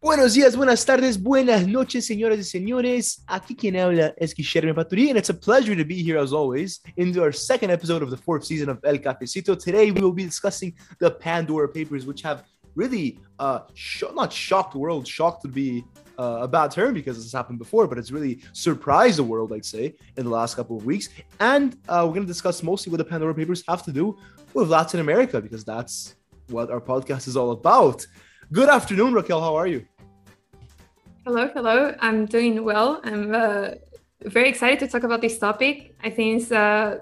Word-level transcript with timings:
Buenos 0.00 0.34
días, 0.34 0.54
buenas 0.54 0.84
tardes, 0.84 1.20
buenas 1.20 1.66
noches, 1.66 2.06
señoras 2.06 2.38
y 2.38 2.44
señores. 2.44 3.24
Aquí 3.26 3.56
quien 3.56 3.76
habla 3.76 4.14
es 4.16 4.32
Guillermo 4.32 4.72
Paturi, 4.72 5.08
and 5.10 5.18
it's 5.18 5.28
a 5.28 5.34
pleasure 5.34 5.74
to 5.74 5.84
be 5.84 6.00
here 6.00 6.16
as 6.16 6.32
always 6.32 6.80
in 6.96 7.18
our 7.18 7.32
second 7.32 7.72
episode 7.72 8.00
of 8.00 8.10
the 8.10 8.16
fourth 8.16 8.44
season 8.44 8.68
of 8.68 8.78
El 8.84 8.98
Cafecito. 8.98 9.56
Today 9.58 9.90
we 9.90 10.00
will 10.00 10.12
be 10.12 10.24
discussing 10.24 10.72
the 11.00 11.10
Pandora 11.10 11.68
Papers, 11.68 12.06
which 12.06 12.22
have 12.22 12.44
really 12.76 13.18
uh 13.40 13.62
sh- 13.74 14.04
not 14.14 14.32
shocked 14.32 14.74
the 14.74 14.78
world, 14.78 15.04
shocked 15.04 15.42
to 15.42 15.48
be 15.48 15.82
uh, 16.16 16.42
a 16.42 16.48
bad 16.48 16.70
term 16.70 16.94
because 16.94 17.16
this 17.16 17.24
has 17.24 17.32
happened 17.32 17.58
before, 17.58 17.88
but 17.88 17.98
it's 17.98 18.12
really 18.12 18.40
surprised 18.52 19.18
the 19.18 19.24
world, 19.24 19.52
I'd 19.52 19.64
say, 19.64 19.96
in 20.16 20.22
the 20.22 20.30
last 20.30 20.54
couple 20.54 20.76
of 20.76 20.86
weeks. 20.86 21.08
And 21.40 21.76
uh, 21.88 22.04
we're 22.06 22.14
going 22.14 22.26
to 22.26 22.32
discuss 22.32 22.62
mostly 22.62 22.92
what 22.92 22.98
the 22.98 23.04
Pandora 23.04 23.34
Papers 23.34 23.64
have 23.66 23.82
to 23.82 23.90
do 23.90 24.16
with 24.54 24.68
Latin 24.68 25.00
America 25.00 25.40
because 25.40 25.64
that's 25.64 26.14
what 26.50 26.70
our 26.70 26.80
podcast 26.80 27.26
is 27.26 27.36
all 27.36 27.50
about. 27.50 28.06
Good 28.50 28.70
afternoon, 28.70 29.12
Raquel. 29.12 29.42
How 29.42 29.54
are 29.56 29.66
you? 29.66 29.84
Hello, 31.26 31.50
hello. 31.52 31.94
I'm 32.00 32.24
doing 32.24 32.64
well. 32.64 32.98
I'm 33.04 33.34
uh, 33.34 33.72
very 34.22 34.48
excited 34.48 34.78
to 34.78 34.88
talk 34.88 35.02
about 35.02 35.20
this 35.20 35.38
topic. 35.38 35.94
I 36.02 36.08
think 36.08 36.50
uh, 36.50 36.96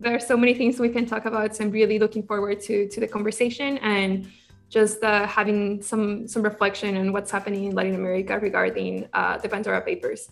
there 0.00 0.16
are 0.16 0.18
so 0.18 0.36
many 0.36 0.54
things 0.54 0.80
we 0.80 0.88
can 0.88 1.06
talk 1.06 1.24
about. 1.26 1.54
So 1.54 1.62
I'm 1.62 1.70
really 1.70 2.00
looking 2.00 2.24
forward 2.24 2.60
to 2.62 2.88
to 2.88 2.98
the 2.98 3.06
conversation 3.06 3.78
and 3.78 4.26
just 4.68 5.04
uh, 5.04 5.24
having 5.24 5.80
some 5.80 6.26
some 6.26 6.42
reflection 6.42 6.96
on 6.96 7.12
what's 7.12 7.30
happening 7.30 7.66
in 7.66 7.72
Latin 7.76 7.94
America 7.94 8.36
regarding 8.36 9.06
uh, 9.12 9.38
the 9.38 9.48
Pandora 9.48 9.82
Papers. 9.82 10.30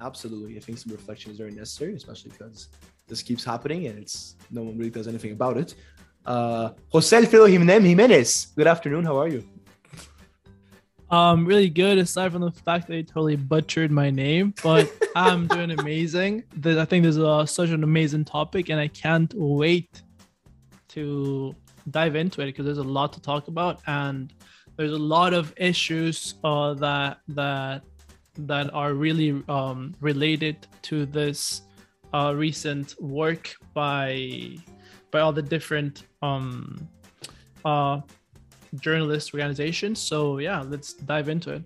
Absolutely, 0.00 0.56
I 0.56 0.60
think 0.60 0.78
some 0.78 0.90
reflection 0.90 1.30
is 1.30 1.38
very 1.38 1.52
necessary, 1.52 1.94
especially 1.94 2.32
because 2.32 2.68
this 3.06 3.22
keeps 3.22 3.44
happening 3.44 3.86
and 3.86 3.96
it's 3.96 4.34
no 4.50 4.62
one 4.64 4.76
really 4.76 4.90
does 4.90 5.06
anything 5.06 5.30
about 5.30 5.56
it. 5.56 5.76
Uh, 6.26 6.72
Jose 6.88 7.16
Alfredo 7.16 7.46
Jimenez, 7.46 8.48
good 8.56 8.66
afternoon. 8.66 9.04
How 9.04 9.16
are 9.16 9.28
you? 9.28 9.44
Um, 11.08 11.46
really 11.46 11.70
good. 11.70 11.98
Aside 11.98 12.32
from 12.32 12.42
the 12.42 12.50
fact 12.50 12.88
that 12.88 12.96
I 12.96 13.02
totally 13.02 13.36
butchered 13.36 13.92
my 13.92 14.10
name, 14.10 14.52
but 14.60 14.92
I'm 15.16 15.46
doing 15.46 15.70
amazing. 15.78 16.42
I 16.64 16.84
think 16.84 17.04
this 17.04 17.16
is 17.16 17.22
uh, 17.22 17.46
such 17.46 17.70
an 17.70 17.84
amazing 17.84 18.24
topic, 18.24 18.70
and 18.70 18.80
I 18.80 18.88
can't 18.88 19.32
wait 19.36 20.02
to 20.88 21.54
dive 21.92 22.16
into 22.16 22.40
it 22.40 22.46
because 22.46 22.64
there's 22.64 22.78
a 22.78 22.82
lot 22.82 23.12
to 23.12 23.20
talk 23.22 23.46
about, 23.46 23.80
and 23.86 24.32
there's 24.76 24.92
a 24.92 24.98
lot 24.98 25.32
of 25.32 25.54
issues 25.56 26.34
uh, 26.42 26.74
that 26.74 27.18
that 27.28 27.82
that 28.38 28.74
are 28.74 28.94
really 28.94 29.44
um, 29.48 29.94
related 30.00 30.66
to 30.82 31.06
this 31.06 31.62
uh, 32.12 32.34
recent 32.34 33.00
work 33.00 33.54
by 33.74 34.56
by 35.10 35.20
all 35.20 35.32
the 35.32 35.42
different 35.42 36.04
um, 36.22 36.88
uh, 37.64 38.00
journalist 38.80 39.32
organizations. 39.34 40.00
So 40.00 40.38
yeah, 40.38 40.62
let's 40.62 40.94
dive 40.94 41.28
into 41.28 41.52
it. 41.52 41.62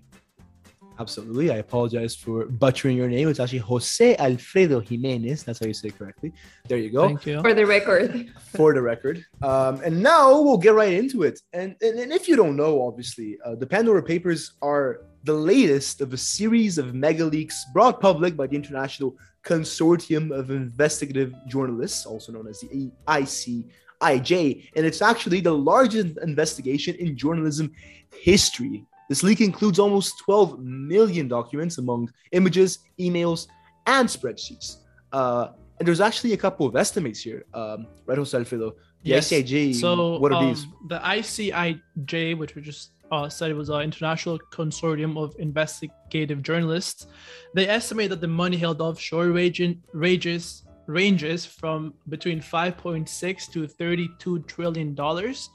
Absolutely. 0.99 1.49
I 1.49 1.55
apologize 1.55 2.15
for 2.15 2.45
butchering 2.45 2.95
your 2.95 3.07
name. 3.07 3.27
It's 3.27 3.39
actually 3.39 3.59
Jose 3.59 4.15
Alfredo 4.17 4.81
Jimenez. 4.81 5.43
That's 5.43 5.59
how 5.59 5.65
you 5.65 5.73
say 5.73 5.87
it 5.87 5.97
correctly. 5.97 6.31
There 6.67 6.77
you 6.77 6.91
go. 6.91 7.07
Thank 7.07 7.25
you. 7.25 7.41
For 7.41 7.55
the 7.55 7.65
record. 7.65 8.31
For 8.55 8.73
the 8.73 8.81
record. 8.81 9.25
Um, 9.41 9.81
and 9.83 10.03
now 10.03 10.39
we'll 10.39 10.59
get 10.59 10.75
right 10.75 10.93
into 10.93 11.23
it. 11.23 11.39
And, 11.53 11.75
and, 11.81 11.97
and 11.97 12.11
if 12.11 12.27
you 12.27 12.35
don't 12.35 12.55
know, 12.55 12.85
obviously, 12.85 13.39
uh, 13.43 13.55
the 13.55 13.65
Pandora 13.65 14.03
Papers 14.03 14.53
are 14.61 15.01
the 15.23 15.33
latest 15.33 16.01
of 16.01 16.13
a 16.13 16.17
series 16.17 16.77
of 16.77 16.93
mega 16.93 17.25
leaks 17.25 17.65
brought 17.73 17.99
public 17.99 18.35
by 18.35 18.45
the 18.45 18.55
International 18.55 19.15
Consortium 19.43 20.31
of 20.31 20.51
Investigative 20.51 21.33
Journalists, 21.47 22.05
also 22.05 22.31
known 22.31 22.47
as 22.47 22.59
the 22.59 22.91
ICIJ, 23.07 24.69
and 24.75 24.85
it's 24.85 25.01
actually 25.01 25.41
the 25.41 25.53
largest 25.53 26.17
investigation 26.19 26.95
in 26.95 27.17
journalism 27.17 27.71
history. 28.13 28.85
This 29.09 29.23
leak 29.23 29.41
includes 29.41 29.79
almost 29.79 30.19
12 30.19 30.59
million 30.59 31.27
documents 31.27 31.77
among 31.77 32.09
images, 32.31 32.79
emails, 32.99 33.47
and 33.87 34.07
spreadsheets. 34.07 34.77
Uh, 35.11 35.49
and 35.79 35.87
there's 35.87 35.99
actually 36.01 36.33
a 36.33 36.37
couple 36.37 36.65
of 36.67 36.75
estimates 36.75 37.21
here, 37.21 37.43
um, 37.53 37.87
right, 38.05 38.17
Jose 38.17 38.37
Alfredo? 38.37 38.71
The 39.03 39.09
Yes. 39.09 39.31
ICIJ, 39.31 39.75
So 39.75 40.19
what 40.19 40.31
are 40.31 40.43
um, 40.43 40.47
these? 40.49 40.67
The 40.87 40.99
ICIJ, 40.99 42.37
which 42.37 42.55
we 42.55 42.61
just 42.61 42.91
uh, 43.11 43.27
said 43.29 43.51
it 43.51 43.55
was 43.55 43.69
an 43.69 43.81
international 43.81 44.39
consortium 44.51 45.21
of 45.21 45.35
investigative 45.37 46.41
journalists, 46.41 47.07
they 47.53 47.67
estimate 47.67 48.09
that 48.09 48.21
the 48.21 48.27
money 48.27 48.57
held 48.57 48.81
offshore 48.81 49.27
ranges 49.27 50.63
ranges 50.87 51.45
from 51.45 51.93
between 52.09 52.41
5.6 52.41 53.51
to 53.51 53.67
32 53.67 54.39
trillion 54.39 54.93
dollars. 54.93 55.49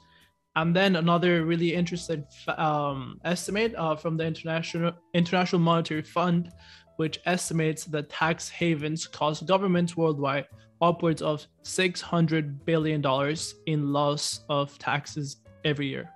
And 0.55 0.75
then 0.75 0.95
another 0.95 1.45
really 1.45 1.75
interesting 1.75 2.25
um, 2.57 3.19
estimate 3.23 3.75
uh, 3.75 3.95
from 3.95 4.17
the 4.17 4.25
international 4.25 4.93
International 5.13 5.61
Monetary 5.61 6.01
Fund, 6.01 6.51
which 6.95 7.19
estimates 7.25 7.85
that 7.85 8.09
tax 8.09 8.49
havens 8.49 9.05
cost 9.05 9.45
governments 9.45 9.95
worldwide 9.95 10.47
upwards 10.81 11.21
of 11.21 11.45
600 11.63 12.65
billion 12.65 13.01
dollars 13.01 13.55
in 13.67 13.93
loss 13.93 14.41
of 14.49 14.77
taxes 14.79 15.37
every 15.63 15.87
year. 15.87 16.09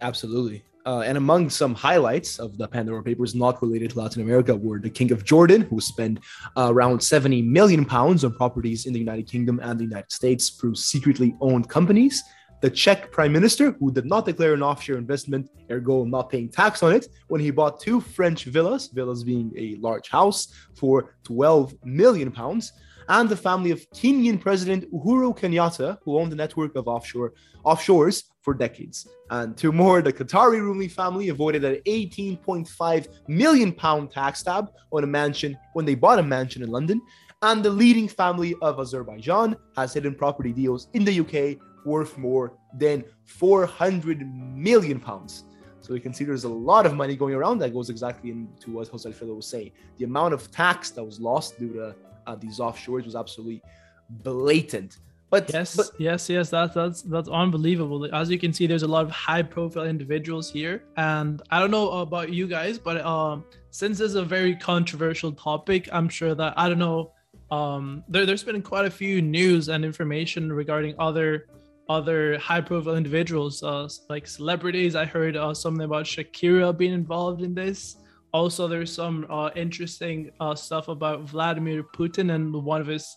Absolutely. 0.00 0.64
Uh, 0.86 1.00
and 1.00 1.16
among 1.16 1.48
some 1.48 1.74
highlights 1.74 2.38
of 2.38 2.58
the 2.58 2.68
Pandora 2.68 3.02
Papers 3.02 3.34
not 3.34 3.60
related 3.62 3.90
to 3.90 3.98
Latin 3.98 4.20
America 4.20 4.54
were 4.54 4.78
the 4.78 4.90
King 4.90 5.12
of 5.12 5.24
Jordan, 5.24 5.62
who 5.62 5.80
spent 5.80 6.18
uh, 6.58 6.68
around 6.70 7.02
70 7.02 7.40
million 7.40 7.86
pounds 7.86 8.22
on 8.22 8.34
properties 8.34 8.84
in 8.84 8.92
the 8.92 8.98
United 8.98 9.26
Kingdom 9.26 9.60
and 9.62 9.80
the 9.80 9.84
United 9.84 10.12
States 10.12 10.50
through 10.50 10.74
secretly 10.74 11.34
owned 11.40 11.70
companies. 11.70 12.22
The 12.60 12.70
Czech 12.70 13.10
Prime 13.12 13.32
Minister, 13.32 13.72
who 13.72 13.92
did 13.92 14.04
not 14.04 14.26
declare 14.26 14.54
an 14.54 14.62
offshore 14.62 14.98
investment, 14.98 15.50
ergo 15.70 16.04
not 16.04 16.30
paying 16.30 16.50
tax 16.50 16.82
on 16.82 16.92
it, 16.92 17.08
when 17.28 17.40
he 17.40 17.50
bought 17.50 17.80
two 17.80 18.00
French 18.00 18.44
villas, 18.44 18.88
villas 18.88 19.24
being 19.24 19.52
a 19.56 19.76
large 19.76 20.08
house, 20.10 20.48
for 20.74 21.14
12 21.24 21.74
million 21.84 22.30
pounds. 22.30 22.72
And 23.08 23.28
the 23.28 23.36
family 23.36 23.70
of 23.70 23.88
Kenyan 23.90 24.40
President 24.40 24.90
Uhuru 24.92 25.38
Kenyatta, 25.38 25.98
who 26.02 26.18
owned 26.18 26.32
a 26.32 26.36
network 26.36 26.74
of 26.74 26.88
offshore 26.88 27.32
offshores 27.64 28.24
for 28.44 28.52
decades. 28.52 29.08
And 29.30 29.56
two 29.56 29.72
more, 29.72 30.02
the 30.02 30.12
Qatari 30.12 30.60
ruling 30.60 30.90
family 30.90 31.30
avoided 31.30 31.64
an 31.64 31.76
18.5 31.86 33.08
million 33.26 33.72
pound 33.72 34.10
tax 34.12 34.42
tab 34.42 34.70
on 34.92 35.02
a 35.02 35.06
mansion 35.06 35.56
when 35.72 35.86
they 35.86 35.94
bought 35.94 36.18
a 36.18 36.22
mansion 36.22 36.62
in 36.62 36.68
London. 36.68 37.00
And 37.40 37.64
the 37.64 37.70
leading 37.70 38.06
family 38.06 38.54
of 38.60 38.78
Azerbaijan 38.78 39.56
has 39.76 39.94
hidden 39.94 40.14
property 40.14 40.52
deals 40.52 40.88
in 40.92 41.04
the 41.04 41.20
UK 41.20 41.58
worth 41.86 42.16
more 42.18 42.52
than 42.78 43.04
400 43.24 44.26
million 44.54 45.00
pounds. 45.00 45.44
So 45.80 45.94
you 45.94 46.00
can 46.00 46.14
see 46.14 46.24
there's 46.24 46.44
a 46.44 46.48
lot 46.48 46.86
of 46.86 46.94
money 46.94 47.16
going 47.16 47.34
around 47.34 47.58
that 47.58 47.74
goes 47.74 47.90
exactly 47.90 48.30
into 48.30 48.70
what 48.72 48.88
Jose 48.88 49.06
Alfredo 49.08 49.34
was 49.34 49.46
saying. 49.46 49.72
The 49.98 50.04
amount 50.04 50.32
of 50.32 50.50
tax 50.50 50.90
that 50.90 51.04
was 51.04 51.18
lost 51.20 51.58
due 51.58 51.72
to 51.74 51.94
uh, 52.26 52.36
these 52.36 52.58
offshores 52.58 53.04
was 53.04 53.16
absolutely 53.16 53.62
blatant. 54.08 54.98
But 55.34 55.50
Yes, 55.52 55.76
but 55.76 55.90
yes, 55.98 56.30
yes. 56.30 56.50
That's 56.50 56.74
that's 56.74 57.02
that's 57.02 57.28
unbelievable. 57.28 58.08
As 58.14 58.30
you 58.30 58.38
can 58.38 58.52
see, 58.52 58.68
there's 58.68 58.84
a 58.84 58.92
lot 58.96 59.04
of 59.04 59.10
high-profile 59.10 59.86
individuals 59.94 60.46
here, 60.48 60.84
and 60.96 61.42
I 61.50 61.58
don't 61.58 61.72
know 61.72 61.90
about 62.06 62.32
you 62.32 62.46
guys, 62.46 62.78
but 62.78 63.04
um, 63.04 63.44
since 63.70 63.98
this 63.98 64.10
is 64.10 64.14
a 64.14 64.24
very 64.24 64.54
controversial 64.54 65.32
topic, 65.32 65.88
I'm 65.92 66.08
sure 66.08 66.36
that 66.36 66.54
I 66.56 66.68
don't 66.68 66.78
know. 66.78 67.12
Um, 67.50 68.04
there, 68.08 68.24
there's 68.26 68.44
been 68.44 68.62
quite 68.62 68.86
a 68.86 68.90
few 68.90 69.20
news 69.20 69.68
and 69.68 69.84
information 69.84 70.52
regarding 70.52 70.94
other 71.00 71.46
other 71.88 72.38
high-profile 72.38 72.96
individuals, 72.96 73.60
uh, 73.64 73.88
like 74.08 74.28
celebrities. 74.28 74.94
I 74.94 75.04
heard 75.04 75.36
uh, 75.36 75.52
something 75.52 75.84
about 75.84 76.04
Shakira 76.06 76.78
being 76.78 76.94
involved 76.94 77.42
in 77.42 77.54
this. 77.54 77.96
Also, 78.32 78.68
there's 78.68 78.92
some 78.92 79.26
uh, 79.28 79.50
interesting 79.56 80.30
uh, 80.38 80.54
stuff 80.54 80.86
about 80.86 81.22
Vladimir 81.22 81.82
Putin 81.82 82.34
and 82.34 82.52
one 82.52 82.80
of 82.80 82.86
his, 82.86 83.16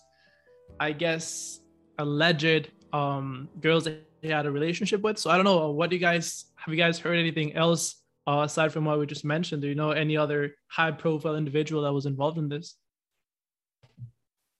I 0.80 0.90
guess, 0.92 1.60
alleged 1.98 2.70
um, 2.92 3.48
girls 3.60 3.84
that 3.84 4.04
he 4.22 4.28
had 4.28 4.46
a 4.46 4.50
relationship 4.50 5.02
with. 5.02 5.18
So 5.18 5.30
I 5.30 5.36
don't 5.36 5.44
know. 5.44 5.70
What 5.70 5.90
do 5.90 5.96
you 5.96 6.00
guys 6.00 6.46
have? 6.56 6.72
You 6.72 6.78
guys 6.78 6.98
heard 6.98 7.16
anything 7.18 7.54
else 7.54 7.96
uh, 8.26 8.42
aside 8.44 8.72
from 8.72 8.84
what 8.84 8.98
we 8.98 9.06
just 9.06 9.24
mentioned? 9.24 9.62
Do 9.62 9.68
you 9.68 9.74
know 9.74 9.90
any 9.90 10.16
other 10.16 10.54
high-profile 10.68 11.36
individual 11.36 11.82
that 11.82 11.92
was 11.92 12.06
involved 12.06 12.38
in 12.38 12.48
this? 12.48 12.76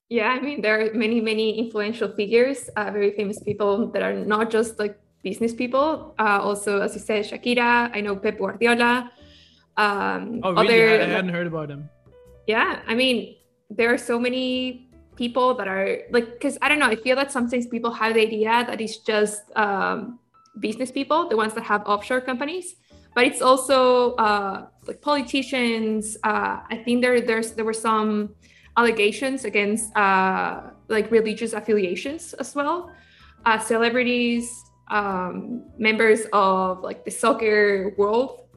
Yeah, 0.09 0.29
I 0.29 0.39
mean, 0.41 0.61
there 0.61 0.81
are 0.81 0.93
many, 0.93 1.21
many 1.21 1.59
influential 1.59 2.09
figures, 2.15 2.67
uh, 2.75 2.89
very 2.91 3.11
famous 3.11 3.39
people 3.43 3.87
that 3.91 4.01
are 4.01 4.13
not 4.13 4.49
just 4.49 4.79
like 4.79 4.97
business 5.21 5.53
people. 5.53 6.15
Uh, 6.17 6.39
also, 6.41 6.81
as 6.81 6.95
you 6.95 6.99
said, 7.01 7.25
Shakira, 7.25 7.91
I 7.93 8.01
know 8.01 8.15
Pep 8.15 8.39
Guardiola. 8.39 9.11
Um, 9.77 10.41
Oh, 10.43 10.51
really? 10.53 10.81
other- 10.81 11.03
I, 11.03 11.05
I 11.05 11.09
hadn't 11.09 11.29
heard 11.29 11.45
about 11.45 11.69
him. 11.69 11.89
yeah, 12.47 12.81
I 12.87 12.95
mean, 12.95 13.35
there 13.69 13.93
are 13.93 13.99
so 13.99 14.17
many 14.19 14.88
people 15.19 15.53
that 15.59 15.67
are 15.67 15.99
like, 16.15 16.27
because 16.33 16.57
I 16.63 16.69
don't 16.69 16.79
know, 16.79 16.87
I 16.87 16.95
feel 16.95 17.17
that 17.17 17.29
sometimes 17.29 17.67
people 17.67 17.91
have 17.91 18.13
the 18.15 18.21
idea 18.21 18.63
that 18.69 18.79
it's 18.79 18.97
just 19.11 19.43
um, 19.55 20.17
business 20.59 20.91
people, 20.91 21.27
the 21.27 21.35
ones 21.35 21.53
that 21.55 21.65
have 21.65 21.81
offshore 21.85 22.21
companies, 22.21 22.67
but 23.13 23.25
it's 23.25 23.41
also 23.41 24.15
uh, 24.15 24.67
like 24.87 25.01
politicians. 25.01 26.17
Uh, 26.23 26.63
I 26.73 26.77
think 26.83 27.01
there 27.03 27.19
there's 27.19 27.51
there 27.51 27.65
were 27.65 27.81
some 27.89 28.33
allegations 28.79 29.43
against 29.43 29.85
uh, 29.95 30.71
like 30.87 31.11
religious 31.11 31.51
affiliations 31.51 32.33
as 32.39 32.55
well, 32.55 32.89
uh, 33.45 33.59
celebrities, 33.59 34.47
um, 34.87 35.67
members 35.77 36.21
of 36.31 36.79
like 36.79 37.03
the 37.03 37.11
soccer 37.11 37.93
world. 37.97 38.47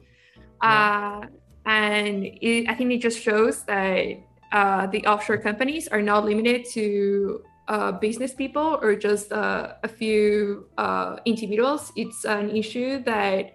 Yeah. 0.63 1.19
Uh, 1.21 1.27
and 1.65 2.23
it, 2.23 2.69
I 2.71 2.73
think 2.75 2.91
it 2.95 3.01
just 3.03 3.19
shows 3.19 3.63
that 3.67 3.99
uh, 4.53 4.87
the 4.87 5.05
offshore 5.05 5.37
companies 5.37 5.87
are 5.87 6.01
not 6.01 6.23
limited 6.25 6.63
to 6.69 7.43
uh, 7.67 7.91
business 7.91 8.33
people 8.33 8.77
or 8.81 8.95
just 8.95 9.31
uh, 9.31 9.73
a 9.83 9.87
few 9.87 10.67
uh, 10.77 11.17
individuals. 11.25 11.91
It's 11.95 12.23
an 12.23 12.55
issue 12.55 13.03
that 13.03 13.53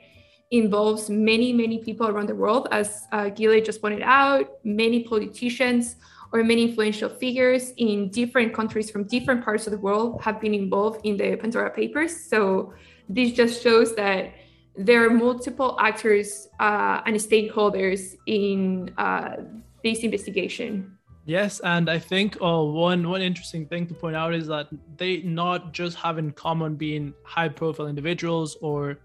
involves 0.51 1.09
many, 1.09 1.53
many 1.53 1.79
people 1.85 2.09
around 2.09 2.29
the 2.29 2.35
world. 2.35 2.69
As 2.73 3.07
uh, 3.13 3.31
just 3.31 3.81
pointed 3.81 4.03
out, 4.03 4.59
many 4.65 5.05
politicians 5.05 5.97
or 6.33 6.43
many 6.43 6.65
influential 6.65 7.09
figures 7.09 7.73
in 7.77 8.11
different 8.11 8.53
countries 8.53 8.91
from 8.91 9.05
different 9.05 9.45
parts 9.45 9.67
of 9.67 9.73
the 9.73 9.79
world 9.79 10.21
have 10.23 10.41
been 10.41 10.55
involved 10.55 11.01
in 11.05 11.17
the 11.17 11.37
Pandora 11.37 11.71
Papers. 11.71 12.29
So 12.29 12.73
this 13.09 13.33
just 13.33 13.63
shows 13.63 13.95
that 13.97 14.33
there 14.77 15.05
are 15.05 15.11
multiple 15.11 15.77
actors 15.81 16.49
uh, 16.61 17.03
and 17.07 17.17
stakeholders 17.17 18.15
in 18.27 18.93
uh, 18.99 19.37
this 19.83 20.01
investigation. 20.01 20.99
Yes, 21.25 21.61
and 21.61 21.91
I 21.91 21.99
think 21.99 22.37
uh, 22.41 22.63
one 22.63 23.07
one 23.07 23.21
interesting 23.21 23.67
thing 23.67 23.87
to 23.89 23.95
point 23.95 24.17
out 24.17 24.35
is 24.35 24.47
that 24.47 24.69
they 24.97 25.21
not 25.23 25.73
just 25.75 25.97
have 25.99 26.17
in 26.17 26.33
common 26.33 26.75
being 26.75 27.13
high 27.23 27.51
profile 27.51 27.87
individuals 27.87 28.57
or 28.63 29.01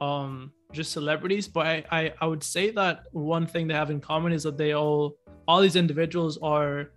um, 0.00 0.52
just 0.70 0.92
celebrities, 0.92 1.48
but 1.48 1.66
I, 1.66 1.84
I, 1.90 2.14
I 2.20 2.26
would 2.26 2.44
say 2.44 2.70
that 2.70 3.06
one 3.12 3.46
thing 3.46 3.66
they 3.66 3.74
have 3.74 3.90
in 3.90 4.00
common 4.00 4.32
is 4.32 4.44
that 4.44 4.56
they 4.56 4.72
all 4.72 5.16
all 5.48 5.60
these 5.60 5.76
individuals 5.76 6.38
are 6.42 6.90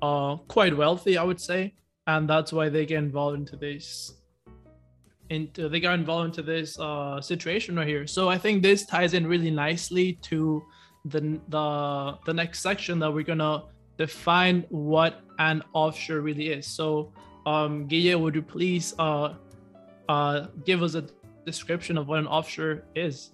uh, 0.00 0.36
quite 0.48 0.74
wealthy, 0.76 1.18
I 1.18 1.24
would 1.24 1.40
say, 1.40 1.74
and 2.06 2.28
that's 2.28 2.52
why 2.52 2.70
they 2.70 2.86
get 2.86 2.98
involved 2.98 3.36
into 3.38 3.56
this 3.56 4.14
into 5.30 5.68
they 5.68 5.80
got 5.80 5.98
involved 5.98 6.26
into 6.30 6.42
this 6.42 6.78
uh, 6.80 7.20
situation 7.20 7.76
right 7.76 7.86
here. 7.86 8.06
So 8.06 8.28
I 8.28 8.38
think 8.38 8.62
this 8.62 8.86
ties 8.86 9.14
in 9.14 9.26
really 9.26 9.50
nicely 9.50 10.14
to 10.22 10.62
the 11.10 11.40
the 11.48 12.18
the 12.26 12.34
next 12.34 12.60
section 12.60 12.98
that 13.00 13.12
we're 13.12 13.24
gonna 13.24 13.64
define 13.96 14.64
what 14.68 15.20
an 15.38 15.62
offshore 15.72 16.20
really 16.20 16.48
is. 16.50 16.66
So, 16.66 17.12
um, 17.46 17.86
Guille, 17.88 18.18
would 18.20 18.34
you 18.34 18.42
please 18.42 18.94
uh, 18.98 19.34
uh, 20.08 20.46
give 20.64 20.82
us 20.82 20.94
a 20.94 21.04
description 21.44 21.98
of 21.98 22.08
what 22.08 22.18
an 22.18 22.26
offshore 22.26 22.84
is? 22.94 23.30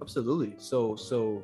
Absolutely. 0.00 0.54
So, 0.58 0.96
so 0.96 1.42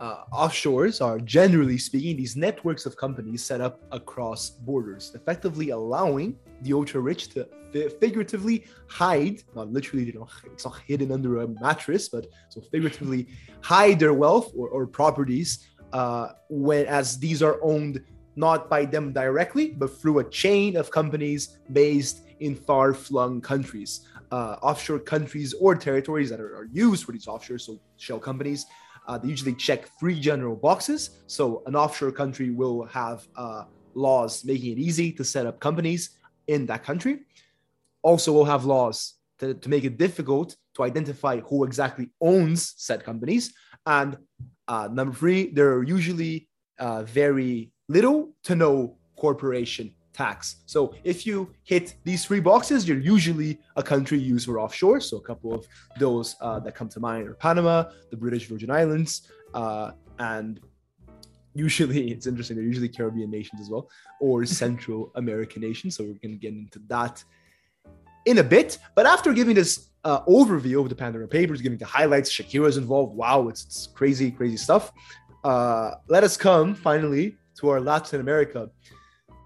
uh, 0.00 0.24
offshores 0.32 1.04
are 1.04 1.18
generally 1.18 1.78
speaking 1.78 2.16
these 2.16 2.36
networks 2.36 2.86
of 2.86 2.96
companies 2.96 3.44
set 3.44 3.60
up 3.60 3.80
across 3.90 4.50
borders, 4.50 5.12
effectively 5.14 5.70
allowing 5.70 6.36
the 6.62 6.72
ultra 6.72 7.00
rich 7.00 7.28
to 7.30 7.48
figuratively 8.00 8.64
hide, 8.88 9.42
not 9.54 9.72
literally, 9.72 10.04
you 10.04 10.12
know, 10.12 10.28
it's 10.46 10.64
not 10.64 10.78
hidden 10.86 11.10
under 11.12 11.40
a 11.40 11.48
mattress, 11.48 12.08
but 12.08 12.26
so 12.48 12.60
figuratively 12.60 13.28
hide 13.62 13.98
their 13.98 14.12
wealth 14.12 14.52
or, 14.56 14.68
or 14.68 14.86
properties 14.86 15.66
uh, 15.92 16.28
when 16.48 16.86
as 16.86 17.18
these 17.18 17.42
are 17.42 17.58
owned 17.62 18.02
not 18.34 18.70
by 18.70 18.84
them 18.84 19.12
directly, 19.12 19.68
but 19.68 19.88
through 20.00 20.20
a 20.20 20.24
chain 20.24 20.76
of 20.76 20.90
companies 20.90 21.58
based 21.72 22.22
in 22.40 22.54
far-flung 22.54 23.40
countries, 23.40 24.06
uh, 24.30 24.56
offshore 24.62 24.98
countries 24.98 25.52
or 25.54 25.74
territories 25.74 26.30
that 26.30 26.40
are, 26.40 26.56
are, 26.56 26.68
used 26.72 27.04
for 27.04 27.12
these 27.12 27.28
offshore 27.28 27.58
so 27.58 27.78
shell 27.98 28.18
companies. 28.18 28.64
Uh, 29.06 29.18
they 29.18 29.28
usually 29.28 29.54
check 29.54 29.88
three 30.00 30.18
general 30.18 30.56
boxes. 30.56 31.20
So 31.26 31.62
an 31.66 31.76
offshore 31.76 32.12
country 32.12 32.50
will 32.50 32.84
have 32.86 33.26
uh, 33.36 33.64
laws 33.94 34.44
making 34.44 34.72
it 34.72 34.78
easy 34.78 35.12
to 35.12 35.24
set 35.24 35.44
up 35.44 35.60
companies 35.60 36.16
in 36.52 36.66
that 36.66 36.82
country. 36.84 37.14
Also, 38.02 38.32
will 38.32 38.50
have 38.54 38.64
laws 38.64 39.14
to, 39.38 39.54
to 39.54 39.68
make 39.68 39.84
it 39.84 39.96
difficult 39.98 40.56
to 40.74 40.82
identify 40.82 41.40
who 41.40 41.64
exactly 41.64 42.10
owns 42.20 42.74
said 42.76 43.04
companies. 43.04 43.52
And 43.86 44.16
uh, 44.68 44.88
number 44.92 45.14
three, 45.14 45.50
there 45.50 45.70
are 45.74 45.82
usually 45.82 46.48
uh, 46.78 47.02
very 47.02 47.70
little 47.88 48.18
to 48.44 48.54
no 48.54 48.96
corporation 49.16 49.94
tax. 50.12 50.56
So 50.66 50.94
if 51.04 51.26
you 51.26 51.36
hit 51.64 51.94
these 52.04 52.24
three 52.24 52.40
boxes, 52.40 52.86
you're 52.86 52.98
usually 52.98 53.58
a 53.76 53.82
country 53.82 54.18
used 54.18 54.46
for 54.46 54.60
offshore. 54.60 55.00
So 55.00 55.16
a 55.16 55.20
couple 55.20 55.54
of 55.54 55.66
those 55.98 56.36
uh, 56.40 56.58
that 56.60 56.74
come 56.74 56.88
to 56.90 57.00
mind 57.00 57.28
are 57.28 57.34
Panama, 57.34 57.84
the 58.10 58.16
British 58.16 58.46
Virgin 58.46 58.70
Islands, 58.70 59.12
uh, 59.54 59.92
and 60.18 60.60
usually 61.54 62.10
it's 62.12 62.26
interesting. 62.26 62.56
They're 62.56 62.66
usually 62.66 62.88
Caribbean 62.88 63.30
nations 63.30 63.60
as 63.60 63.70
well, 63.70 63.88
or 64.20 64.44
Central 64.64 65.12
American 65.16 65.62
nations. 65.62 65.96
So 65.96 66.04
we're 66.04 66.14
going 66.14 66.32
to 66.32 66.36
get 66.36 66.52
into 66.52 66.80
that 66.88 67.22
in 68.26 68.38
a 68.38 68.44
bit. 68.44 68.78
But 68.94 69.06
after 69.06 69.32
giving 69.32 69.54
this 69.54 69.88
uh, 70.04 70.24
overview 70.24 70.80
of 70.80 70.88
the 70.88 70.94
Pandora 70.94 71.28
Papers, 71.28 71.60
giving 71.60 71.78
the 71.78 71.86
highlights. 71.86 72.30
Shakira's 72.30 72.76
involved. 72.76 73.16
Wow, 73.16 73.48
it's, 73.48 73.64
it's 73.64 73.88
crazy, 73.94 74.30
crazy 74.30 74.56
stuff. 74.56 74.92
Uh, 75.44 75.92
let 76.08 76.24
us 76.24 76.36
come 76.36 76.74
finally 76.74 77.36
to 77.58 77.68
our 77.68 77.80
Latin 77.80 78.20
America 78.20 78.70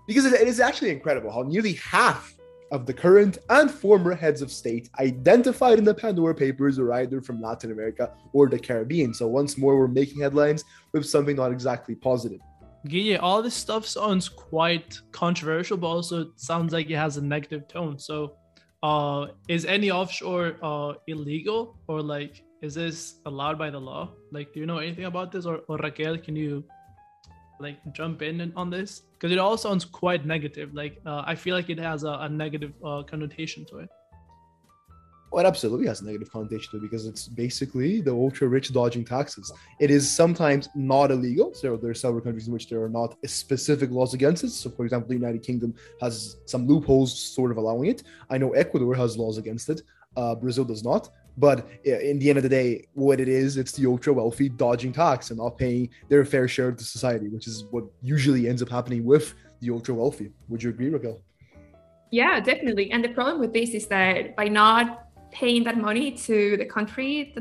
because 0.07 0.25
it, 0.25 0.35
it 0.35 0.49
is 0.49 0.61
actually 0.61 0.91
incredible 0.91 1.31
how 1.31 1.43
nearly 1.43 1.75
half 1.75 2.36
of 2.73 2.87
the 2.87 2.93
current 2.93 3.39
and 3.51 3.71
former 3.71 4.15
heads 4.15 4.43
of 4.43 4.51
state 4.51 4.91
identified 4.99 5.79
in 5.79 5.85
the 5.85 5.95
Pandora 5.95 6.35
Papers 6.35 6.79
are 6.79 6.93
either 6.95 7.21
from 7.21 7.41
Latin 7.41 7.71
America 7.71 8.13
or 8.33 8.49
the 8.49 8.59
Caribbean. 8.59 9.15
So 9.15 9.29
once 9.29 9.57
more, 9.57 9.79
we're 9.79 9.89
making 9.89 10.21
headlines 10.21 10.65
with 10.93 11.07
something 11.07 11.37
not 11.37 11.53
exactly 11.53 11.95
positive. 11.95 12.41
Yeah, 12.85 13.17
all 13.17 13.43
this 13.43 13.55
stuff 13.55 13.87
sounds 13.87 14.29
quite 14.29 15.01
controversial, 15.13 15.77
but 15.77 15.89
also 15.89 16.33
sounds 16.37 16.73
like 16.73 16.89
it 16.91 16.97
has 16.97 17.17
a 17.17 17.23
negative 17.23 17.67
tone. 17.69 17.99
So 17.99 18.37
uh 18.83 19.27
is 19.49 19.65
any 19.65 19.91
offshore 19.91 20.57
uh 20.63 20.93
illegal 21.07 21.79
or 21.89 22.03
like 22.03 22.43
is 22.63 22.75
this 22.75 23.21
allowed 23.25 23.59
by 23.59 23.71
the 23.71 23.79
law 23.79 24.13
like 24.33 24.53
do 24.53 24.61
you 24.61 24.67
know 24.67 24.79
anything 24.79 25.07
about 25.07 25.33
this 25.33 25.47
or, 25.47 25.63
or 25.69 25.79
raquel 25.79 26.19
can 26.19 26.37
you 26.37 26.63
like 27.61 27.79
jump 27.93 28.23
in 28.23 28.53
on 28.57 28.71
this 28.71 29.03
because 29.15 29.33
it 29.33 29.39
all 29.39 29.57
sounds 29.57 29.85
quite 29.85 30.27
negative 30.27 30.75
like 30.75 31.01
uh, 31.07 31.23
i 31.27 31.35
feel 31.35 31.55
like 31.55 31.71
it 31.71 31.79
has 31.79 32.05
a, 32.05 32.19
a 32.21 32.29
negative 32.29 32.73
uh, 32.85 33.03
connotation 33.03 33.65
to 33.65 33.79
it 33.79 33.89
well, 35.37 35.45
it 35.45 35.49
absolutely 35.49 35.87
has 35.89 36.01
a 36.01 36.07
negative 36.07 36.31
connotation 36.31 36.71
to 36.71 36.77
it 36.79 36.81
because 36.81 37.05
it's 37.07 37.29
basically 37.29 38.01
the 38.01 38.13
ultra 38.13 38.49
rich 38.49 38.73
dodging 38.73 39.05
taxes. 39.05 39.53
It 39.81 39.91
is 39.91 40.11
sometimes 40.11 40.69
not 40.75 41.11
illegal. 41.11 41.53
So 41.53 41.77
there 41.77 41.91
are 41.91 41.95
several 41.95 42.23
countries 42.23 42.47
in 42.47 42.53
which 42.53 42.69
there 42.69 42.83
are 42.83 42.89
not 42.89 43.17
specific 43.27 43.91
laws 43.91 44.15
against 44.15 44.45
it. 44.45 44.51
So, 44.51 44.71
for 44.71 44.85
example, 44.85 45.09
the 45.09 45.15
United 45.15 45.43
Kingdom 45.43 45.75
has 46.01 46.37
some 46.47 46.67
loopholes 46.67 47.19
sort 47.19 47.51
of 47.51 47.57
allowing 47.57 47.91
it. 47.91 48.05
I 48.31 48.39
know 48.39 48.53
Ecuador 48.53 48.95
has 48.95 49.19
laws 49.19 49.37
against 49.37 49.69
it. 49.69 49.83
Uh, 50.17 50.35
Brazil 50.35 50.65
does 50.65 50.85
not. 50.85 51.11
But 51.37 51.69
in 51.85 52.19
the 52.19 52.31
end 52.31 52.39
of 52.39 52.43
the 52.43 52.49
day, 52.49 52.87
what 52.95 53.21
it 53.21 53.29
is, 53.29 53.57
it's 53.57 53.73
the 53.73 53.87
ultra 53.87 54.13
wealthy 54.13 54.49
dodging 54.49 54.93
tax 54.93 55.31
and 55.31 55.39
not 55.39 55.59
paying 55.59 55.91
their 56.09 56.25
fair 56.25 56.49
share 56.49 56.73
to 56.73 56.85
society, 56.85 57.29
which 57.29 57.47
is 57.47 57.65
what 57.71 57.85
usually 58.03 58.49
ends 58.49 58.63
up 58.63 58.71
happening 58.71 59.05
with 59.05 59.35
the 59.61 59.71
ultra 59.71 59.95
wealthy. 59.95 60.33
Would 60.49 60.63
you 60.63 60.71
agree, 60.71 60.89
Raquel? 60.89 61.21
Yeah, 62.11 62.41
definitely. 62.41 62.91
And 62.91 63.05
the 63.05 63.11
problem 63.11 63.41
with 63.41 63.53
this 63.53 63.71
is 63.71 63.87
that 63.89 64.35
by 64.37 64.49
not 64.49 65.07
paying 65.31 65.65
that 65.65 65.77
money 65.77 66.13
to 66.13 66.57
the 66.57 66.65
country 66.65 67.35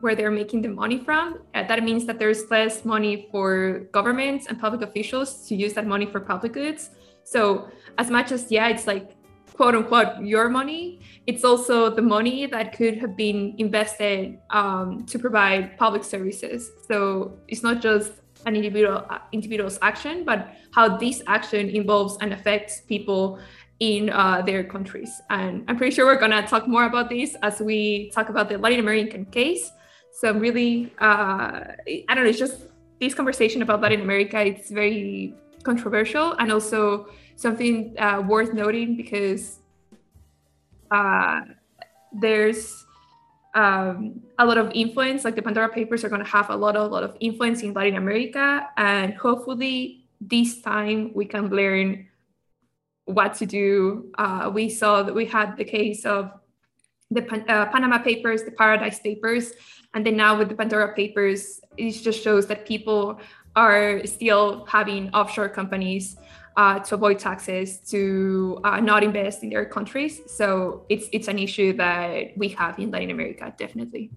where 0.00 0.14
they're 0.14 0.30
making 0.30 0.62
the 0.62 0.68
money 0.68 0.98
from. 0.98 1.40
Uh, 1.54 1.66
that 1.66 1.82
means 1.82 2.06
that 2.06 2.18
there's 2.18 2.50
less 2.50 2.84
money 2.84 3.28
for 3.30 3.80
governments 3.92 4.46
and 4.46 4.60
public 4.60 4.82
officials 4.82 5.46
to 5.48 5.56
use 5.56 5.72
that 5.74 5.86
money 5.86 6.06
for 6.06 6.20
public 6.20 6.52
goods. 6.52 6.90
So, 7.24 7.68
as 7.98 8.10
much 8.10 8.32
as, 8.32 8.50
yeah, 8.50 8.68
it's 8.68 8.86
like 8.86 9.12
quote 9.58 9.74
unquote 9.74 10.22
your 10.22 10.48
money, 10.48 11.00
it's 11.26 11.44
also 11.44 11.90
the 11.90 12.06
money 12.16 12.46
that 12.46 12.72
could 12.72 12.96
have 12.98 13.16
been 13.16 13.54
invested 13.58 14.38
um, 14.50 15.04
to 15.06 15.18
provide 15.18 15.76
public 15.76 16.04
services. 16.04 16.70
So, 16.86 17.36
it's 17.48 17.62
not 17.62 17.82
just 17.82 18.12
an 18.46 18.54
individual 18.54 19.04
uh, 19.10 19.18
individual's 19.32 19.78
action, 19.82 20.24
but 20.24 20.54
how 20.70 20.96
this 20.96 21.22
action 21.26 21.68
involves 21.68 22.16
and 22.20 22.32
affects 22.32 22.82
people 22.82 23.40
in 23.80 24.10
uh, 24.10 24.42
their 24.42 24.62
countries. 24.62 25.10
And 25.28 25.64
I'm 25.66 25.76
pretty 25.76 25.94
sure 25.94 26.06
we're 26.06 26.22
going 26.26 26.36
to 26.42 26.42
talk 26.42 26.68
more 26.68 26.84
about 26.84 27.10
this 27.10 27.36
as 27.42 27.60
we 27.60 28.10
talk 28.14 28.28
about 28.28 28.48
the 28.48 28.58
Latin 28.58 28.78
American 28.78 29.24
case. 29.26 29.70
So 30.12 30.28
I'm 30.28 30.40
really, 30.40 30.92
uh, 31.00 31.62
I 32.08 32.12
don't 32.14 32.24
know, 32.24 32.30
it's 32.30 32.38
just 32.38 32.62
this 33.00 33.14
conversation 33.14 33.62
about 33.62 33.80
Latin 33.80 34.00
America, 34.00 34.38
it's 34.40 34.70
very 34.70 35.34
controversial 35.62 36.32
and 36.38 36.50
also 36.50 37.06
something 37.38 37.94
uh, 38.00 38.20
worth 38.26 38.52
noting 38.52 38.96
because 38.96 39.60
uh, 40.90 41.42
there's 42.12 42.84
um, 43.54 44.20
a 44.40 44.44
lot 44.44 44.58
of 44.58 44.72
influence, 44.74 45.24
like 45.24 45.36
the 45.36 45.42
Pandora 45.42 45.68
Papers 45.68 46.02
are 46.02 46.08
going 46.08 46.24
to 46.24 46.28
have 46.28 46.50
a 46.50 46.56
lot, 46.56 46.74
of, 46.74 46.90
a 46.90 46.92
lot 46.92 47.04
of 47.04 47.16
influence 47.20 47.62
in 47.62 47.72
Latin 47.72 47.94
America. 47.94 48.68
And 48.76 49.14
hopefully 49.14 50.04
this 50.20 50.60
time 50.62 51.12
we 51.14 51.26
can 51.26 51.48
learn 51.48 52.08
what 53.04 53.34
to 53.34 53.46
do. 53.46 54.10
Uh, 54.18 54.50
we 54.52 54.68
saw 54.68 55.04
that 55.04 55.14
we 55.14 55.24
had 55.24 55.56
the 55.56 55.64
case 55.64 56.04
of 56.04 56.32
the 57.12 57.22
uh, 57.48 57.66
Panama 57.66 57.98
Papers, 57.98 58.42
the 58.42 58.50
Paradise 58.50 58.98
Papers, 58.98 59.52
and 59.94 60.04
then 60.04 60.16
now 60.16 60.36
with 60.36 60.48
the 60.48 60.56
Pandora 60.56 60.92
Papers, 60.92 61.60
it 61.76 61.92
just 61.92 62.20
shows 62.20 62.48
that 62.48 62.66
people 62.66 63.20
are 63.54 64.04
still 64.06 64.66
having 64.66 65.08
offshore 65.14 65.48
companies 65.48 66.16
uh, 66.58 66.80
to 66.80 66.96
avoid 66.96 67.20
taxes, 67.20 67.78
to 67.78 68.60
uh, 68.64 68.80
not 68.80 69.04
invest 69.04 69.44
in 69.44 69.48
their 69.48 69.64
countries. 69.64 70.20
So 70.26 70.84
it's 70.88 71.06
it's 71.12 71.28
an 71.28 71.38
issue 71.38 71.72
that 71.74 72.36
we 72.36 72.48
have 72.48 72.78
in 72.78 72.90
Latin 72.90 73.10
America, 73.10 73.54
definitely. 73.56 74.10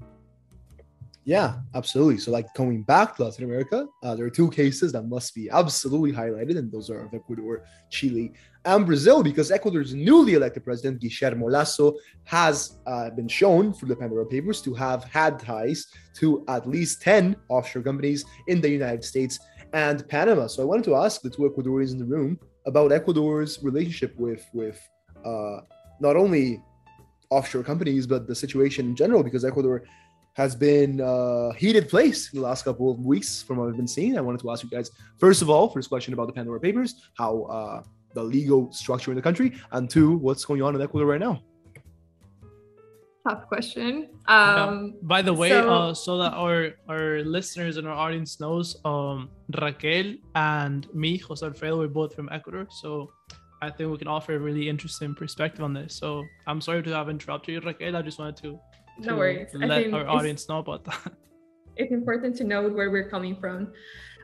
Yeah, 1.24 1.58
absolutely. 1.76 2.18
So, 2.18 2.32
like 2.32 2.52
coming 2.56 2.82
back 2.82 3.16
to 3.16 3.26
Latin 3.26 3.46
America, 3.46 3.86
uh, 4.02 4.16
there 4.16 4.26
are 4.26 4.32
two 4.32 4.50
cases 4.50 4.92
that 4.94 5.04
must 5.04 5.36
be 5.36 5.52
absolutely 5.52 6.12
highlighted, 6.12 6.58
and 6.58 6.72
those 6.72 6.90
are 6.90 7.08
Ecuador, 7.14 7.64
Chile, 7.92 8.34
and 8.66 8.88
Brazil, 8.88 9.22
because 9.22 9.52
Ecuador's 9.52 9.94
newly 9.94 10.34
elected 10.34 10.64
president, 10.64 11.00
Guillermo 11.00 11.48
Lasso, 11.48 11.94
has 12.24 12.80
uh, 12.88 13.12
been 13.12 13.28
shown 13.28 13.72
through 13.72 13.90
the 13.90 13.96
Pandora 13.96 14.26
Papers 14.26 14.64
to 14.64 14.74
have 14.74 15.04
had 15.04 15.38
ties 15.38 15.88
to 16.16 16.44
at 16.48 16.68
least 16.68 17.04
10 17.04 17.36
offshore 17.50 17.84
companies 17.84 18.26
in 18.48 18.60
the 18.60 18.70
United 18.70 19.04
States 19.04 19.40
and 19.74 20.08
Panama. 20.08 20.48
So, 20.48 20.62
I 20.62 20.66
wanted 20.66 20.86
to 20.86 20.96
ask 20.96 21.22
the 21.22 21.30
two 21.30 21.44
Ecuadorians 21.44 21.92
in 21.92 22.00
the 22.00 22.06
room 22.06 22.40
about 22.66 22.92
Ecuador's 22.92 23.62
relationship 23.64 24.16
with, 24.18 24.46
with 24.54 24.80
uh, 25.26 25.62
not 26.00 26.16
only 26.16 26.62
offshore 27.30 27.64
companies, 27.64 28.06
but 28.06 28.28
the 28.28 28.36
situation 28.36 28.88
in 28.88 28.96
general, 28.96 29.24
because 29.24 29.44
Ecuador 29.46 29.84
has 30.34 30.56
been 30.56 31.02
a 31.04 31.54
heated 31.54 31.90
place 31.90 32.32
in 32.32 32.40
the 32.40 32.46
last 32.46 32.64
couple 32.64 32.90
of 32.92 33.00
weeks 33.00 33.42
from 33.42 33.58
what 33.58 33.68
I've 33.68 33.76
been 33.78 33.88
seeing. 33.88 34.18
I 34.18 34.22
wanted 34.22 34.42
to 34.42 34.52
ask 34.52 34.64
you 34.64 34.70
guys, 34.70 34.92
first 35.18 35.42
of 35.42 35.50
all, 35.50 35.70
first 35.70 35.90
question 35.90 36.14
about 36.14 36.28
the 36.28 36.34
Pandora 36.34 36.60
Papers, 36.60 37.10
how 37.18 37.44
uh, 37.44 37.84
the 38.14 38.24
legal 38.24 38.72
structure 38.72 39.12
in 39.12 39.16
the 39.16 39.22
country, 39.22 39.54
and 39.72 39.90
two, 39.90 40.18
what's 40.18 40.46
going 40.46 40.62
on 40.62 40.76
in 40.76 40.82
Ecuador 40.82 41.08
right 41.08 41.20
now? 41.20 41.42
Tough 43.28 43.48
question. 43.48 44.10
Um, 44.28 44.96
By 45.04 45.22
the 45.22 45.34
way, 45.34 45.50
so, 45.50 45.70
uh, 45.72 45.94
so 45.94 46.18
that 46.18 46.34
our 46.34 46.72
our 46.90 47.22
listeners 47.22 47.78
and 47.78 47.88
our 47.88 47.94
audience 47.94 48.40
knows, 48.40 48.78
um, 48.84 49.30
Raquel 49.62 50.16
and 50.34 50.92
me, 50.94 51.18
Jose 51.18 51.46
Alfredo, 51.46 51.78
we're 51.78 51.88
both 51.88 52.16
from 52.16 52.30
Ecuador, 52.32 52.68
so 52.72 53.12
I 53.62 53.70
think 53.70 53.92
we 53.92 53.98
can 54.00 54.08
offer 54.08 54.36
a 54.36 54.40
really 54.40 54.68
interesting 54.68 55.14
perspective 55.14 55.64
on 55.64 55.74
this. 55.74 55.96
So 55.96 56.24
I'm 56.48 56.62
sorry 56.62 56.82
to 56.82 56.90
have 56.96 57.10
interrupted 57.10 57.54
you, 57.54 57.62
Raquel. 57.62 57.96
I 57.96 58.02
just 58.02 58.18
wanted 58.18 58.38
to 58.38 58.60
no 59.00 59.16
worries. 59.16 59.50
let 59.54 59.94
our 59.94 60.08
audience 60.08 60.50
know 60.50 60.60
about 60.60 60.84
that. 60.86 61.14
It's 61.78 61.94
important 61.94 62.36
to 62.36 62.44
know 62.44 62.68
where 62.68 62.92
we're 62.92 63.10
coming 63.10 63.36
from. 63.38 63.72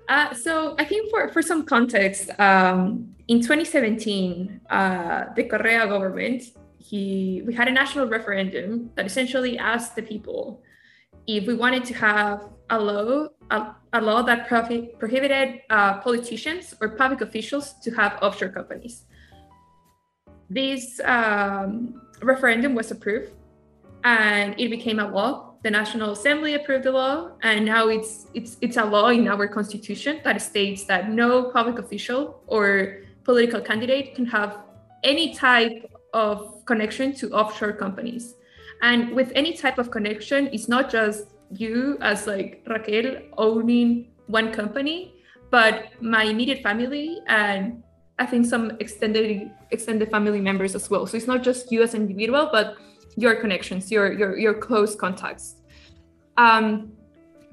Uh, 0.10 0.34
so 0.34 0.76
I 0.78 0.86
think 0.86 1.10
for, 1.10 1.30
for 1.30 1.42
some 1.42 1.66
context, 1.66 2.30
um, 2.40 3.16
in 3.30 3.42
2017, 3.42 4.62
uh, 4.70 5.26
the 5.34 5.44
Correa 5.46 5.88
government, 5.88 6.44
he 6.90 7.42
we 7.46 7.54
had 7.54 7.68
a 7.68 7.72
national 7.72 8.08
referendum 8.08 8.92
that 8.96 9.06
essentially 9.06 9.58
asked 9.58 9.96
the 9.96 10.02
people 10.02 10.62
if 11.28 11.46
we 11.46 11.54
wanted 11.54 11.84
to 11.84 11.94
have 11.94 12.50
a 12.70 12.80
law 12.80 13.28
a, 13.52 13.76
a 13.94 14.02
law 14.02 14.22
that 14.22 14.48
prohi- 14.50 14.98
prohibited 15.00 15.62
uh, 15.70 16.00
politicians 16.00 16.74
or 16.82 16.90
public 16.90 17.22
officials 17.22 17.76
to 17.84 17.92
have 17.92 18.18
offshore 18.22 18.50
companies. 18.50 19.04
This 20.50 21.00
um, 21.04 22.02
referendum 22.22 22.76
was 22.76 22.92
approved 22.92 23.32
and 24.04 24.56
it 24.58 24.70
became 24.70 25.00
a 25.00 25.08
law. 25.08 25.56
The 25.64 25.72
National 25.72 26.12
Assembly 26.12 26.54
approved 26.54 26.86
the 26.86 26.92
law, 26.92 27.32
and 27.42 27.66
now 27.66 27.90
it's 27.90 28.28
it's 28.34 28.58
it's 28.62 28.78
a 28.78 28.86
law 28.86 29.10
in 29.10 29.28
our 29.28 29.48
constitution 29.48 30.22
that 30.24 30.42
states 30.42 30.86
that 30.86 31.10
no 31.10 31.52
public 31.52 31.80
official 31.80 32.44
or 32.48 33.02
political 33.24 33.60
candidate 33.60 34.16
can 34.16 34.26
have 34.28 34.60
any 35.04 35.34
type 35.34 35.74
of 36.14 36.66
connection 36.66 37.14
to 37.16 37.32
offshore 37.32 37.74
companies. 37.74 38.36
And 38.82 39.14
with 39.16 39.32
any 39.36 39.54
type 39.54 39.78
of 39.78 39.92
connection, 39.92 40.50
it's 40.54 40.68
not 40.68 40.90
just 40.90 41.28
you 41.52 41.98
as 42.02 42.28
like 42.28 42.64
Raquel 42.68 43.18
owning 43.38 44.10
one 44.28 44.52
company, 44.52 45.14
but 45.50 45.86
my 46.02 46.24
immediate 46.24 46.62
family 46.62 47.20
and 47.28 47.84
I 48.20 48.26
think 48.26 48.46
some 48.46 48.72
extended 48.80 49.52
extended 49.72 50.10
family 50.10 50.42
members 50.42 50.76
as 50.76 50.90
well. 50.90 51.06
So 51.06 51.18
it's 51.18 51.28
not 51.28 51.44
just 51.44 51.72
you 51.72 51.84
as 51.84 51.94
an 51.94 52.02
individual, 52.02 52.50
but 52.52 52.78
your 53.16 53.36
connections, 53.36 53.92
your 53.92 54.12
your 54.12 54.38
your 54.38 54.54
close 54.56 54.96
contacts. 54.96 55.56
Um, 56.38 56.94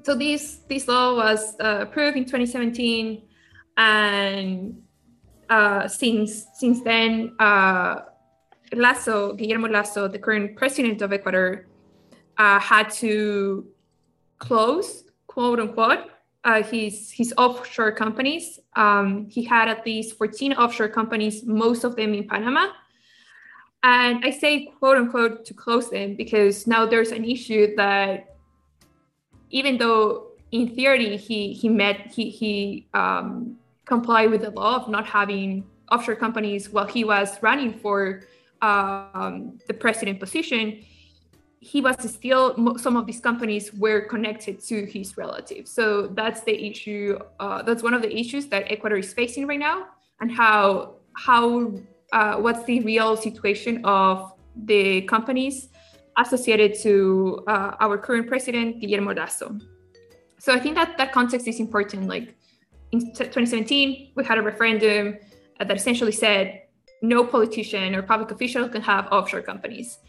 so 0.03 0.15
this 0.15 0.61
this 0.69 0.87
law 0.87 1.15
was 1.15 1.55
uh, 1.59 1.79
approved 1.81 2.17
in 2.17 2.25
2017, 2.25 3.21
and 3.77 4.81
uh, 5.49 5.87
since 5.87 6.47
since 6.55 6.81
then, 6.81 7.35
uh, 7.39 8.01
Lasso, 8.73 9.33
Guillermo 9.33 9.67
Lasso, 9.67 10.07
the 10.07 10.19
current 10.19 10.55
president 10.55 11.01
of 11.01 11.13
Ecuador, 11.13 11.67
uh, 12.37 12.59
had 12.59 12.89
to 12.89 13.65
close, 14.39 15.03
quote 15.27 15.59
unquote, 15.59 16.09
uh, 16.43 16.61
his 16.63 17.11
his 17.11 17.33
offshore 17.37 17.91
companies. 17.91 18.59
Um, 18.75 19.27
he 19.29 19.43
had 19.43 19.67
at 19.67 19.85
least 19.85 20.17
14 20.17 20.53
offshore 20.53 20.89
companies, 20.89 21.43
most 21.45 21.83
of 21.83 21.95
them 21.95 22.13
in 22.13 22.27
Panama 22.27 22.67
and 23.85 24.25
I 24.25 24.31
say 24.31 24.65
quote 24.79 24.97
unquote 24.97 25.45
to 25.45 25.53
close 25.53 25.91
them 25.91 26.15
because 26.15 26.65
now 26.65 26.87
there's 26.87 27.11
an 27.11 27.23
issue 27.23 27.75
that 27.75 28.35
even 29.51 29.77
though 29.77 30.31
in 30.51 30.73
theory 30.75 31.15
he 31.17 31.53
he 31.53 31.69
met 31.69 32.11
he 32.11 32.29
he 32.31 32.87
um, 32.95 33.57
complied 33.85 34.31
with 34.31 34.41
the 34.41 34.49
law 34.49 34.77
of 34.77 34.89
not 34.89 35.05
having 35.05 35.63
offshore 35.91 36.15
companies 36.15 36.69
while 36.69 36.87
he 36.87 37.03
was 37.03 37.37
running 37.43 37.77
for 37.77 38.23
um, 38.65 39.33
the 39.67 39.73
president 39.73 40.19
position, 40.19 40.83
he 41.59 41.81
was 41.81 41.95
still 42.17 42.45
some 42.77 42.95
of 42.95 43.05
these 43.09 43.19
companies 43.19 43.73
were 43.73 44.01
connected 44.13 44.55
to 44.69 44.85
his 44.85 45.17
relatives. 45.17 45.71
So 45.71 46.07
that's 46.19 46.41
the 46.49 46.55
issue. 46.69 47.17
Uh, 47.39 47.63
that's 47.63 47.83
one 47.83 47.93
of 47.93 48.01
the 48.01 48.13
issues 48.21 48.47
that 48.47 48.71
Ecuador 48.75 48.99
is 49.05 49.13
facing 49.13 49.47
right 49.47 49.63
now, 49.71 49.77
and 50.21 50.29
how 50.31 50.95
how 51.27 51.73
uh, 52.13 52.35
what's 52.43 52.63
the 52.65 52.77
real 52.81 53.17
situation 53.27 53.83
of 53.83 54.33
the 54.71 55.01
companies 55.13 55.69
associated 56.17 56.71
to 56.85 57.43
uh, 57.47 57.83
our 57.83 57.97
current 57.97 58.27
president, 58.27 58.79
Guillermo 58.79 59.13
Lasso. 59.13 59.47
So 60.39 60.53
I 60.53 60.59
think 60.59 60.75
that 60.75 60.97
that 60.97 61.11
context 61.11 61.47
is 61.47 61.59
important. 61.59 62.07
Like 62.07 62.35
in 62.91 62.99
2017, 62.99 64.11
we 64.15 64.23
had 64.23 64.37
a 64.37 64.41
referendum 64.41 65.17
that 65.59 65.75
essentially 65.75 66.11
said 66.11 66.64
no 67.07 67.23
politician 67.25 67.95
or 67.95 68.01
public 68.01 68.31
official 68.31 68.67
can 68.69 68.81
have 68.81 69.07
offshore 69.11 69.41
companies. 69.41 69.99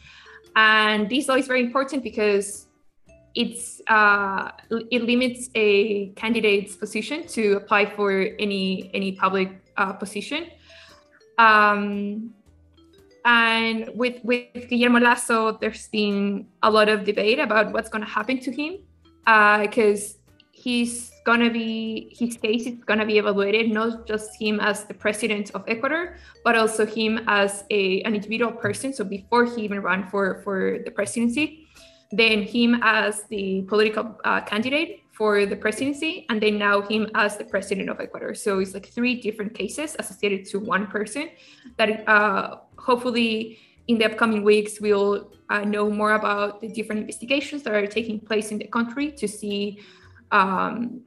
And 0.54 1.08
this 1.08 1.28
law 1.28 1.36
is 1.36 1.46
very 1.46 1.60
important 1.60 2.02
because 2.02 2.66
it's 3.34 3.82
uh, 3.88 4.50
it 4.90 5.02
limits 5.02 5.50
a 5.54 6.08
candidate's 6.16 6.74
position 6.76 7.26
to 7.28 7.56
apply 7.56 7.86
for 7.86 8.10
any 8.38 8.90
any 8.94 9.12
public 9.12 9.50
uh, 9.76 9.92
position 9.92 10.46
um, 11.38 12.30
and 13.24 13.90
with 13.94 14.22
with 14.22 14.68
Guillermo 14.68 15.00
Lasso, 15.00 15.58
there's 15.58 15.88
been 15.88 16.46
a 16.62 16.70
lot 16.70 16.88
of 16.88 17.04
debate 17.04 17.38
about 17.38 17.72
what's 17.72 17.88
going 17.88 18.04
to 18.04 18.10
happen 18.10 18.38
to 18.40 18.52
him 18.52 18.78
because 19.24 20.14
uh, 20.14 20.15
he's 20.66 21.12
going 21.24 21.38
to 21.38 21.50
be 21.50 22.10
his 22.18 22.36
case 22.36 22.66
is 22.66 22.74
going 22.90 22.98
to 22.98 23.06
be 23.06 23.18
evaluated 23.18 23.70
not 23.70 24.04
just 24.10 24.28
him 24.42 24.58
as 24.58 24.84
the 24.90 24.94
president 24.94 25.46
of 25.54 25.62
Ecuador, 25.68 26.16
but 26.42 26.56
also 26.56 26.84
him 26.84 27.12
as 27.28 27.62
a 27.70 28.02
an 28.02 28.12
individual 28.18 28.50
person. 28.64 28.92
So 28.92 29.04
before 29.04 29.44
he 29.44 29.62
even 29.62 29.80
ran 29.80 30.02
for 30.10 30.24
for 30.42 30.58
the 30.84 30.90
presidency, 30.90 31.68
then 32.10 32.42
him 32.42 32.80
as 32.82 33.12
the 33.34 33.62
political 33.72 34.04
uh, 34.24 34.40
candidate 34.40 34.90
for 35.18 35.46
the 35.46 35.58
presidency, 35.64 36.26
and 36.28 36.42
then 36.42 36.58
now 36.58 36.82
him 36.82 37.02
as 37.14 37.36
the 37.40 37.46
president 37.54 37.88
of 37.88 38.00
Ecuador. 38.00 38.34
So 38.34 38.58
it's 38.58 38.74
like 38.74 38.88
three 38.98 39.14
different 39.26 39.54
cases 39.54 39.94
associated 40.02 40.40
to 40.50 40.56
one 40.58 40.84
person 40.96 41.24
that 41.78 41.90
uh, 42.08 42.46
hopefully 42.88 43.58
in 43.86 43.98
the 43.98 44.06
upcoming 44.10 44.42
weeks 44.42 44.80
we'll 44.80 45.30
uh, 45.48 45.62
know 45.74 45.86
more 46.00 46.14
about 46.20 46.60
the 46.60 46.68
different 46.78 47.02
investigations 47.02 47.62
that 47.62 47.72
are 47.72 47.86
taking 47.98 48.18
place 48.18 48.50
in 48.50 48.58
the 48.58 48.66
country 48.78 49.06
to 49.12 49.26
see 49.28 49.78
um, 50.32 51.02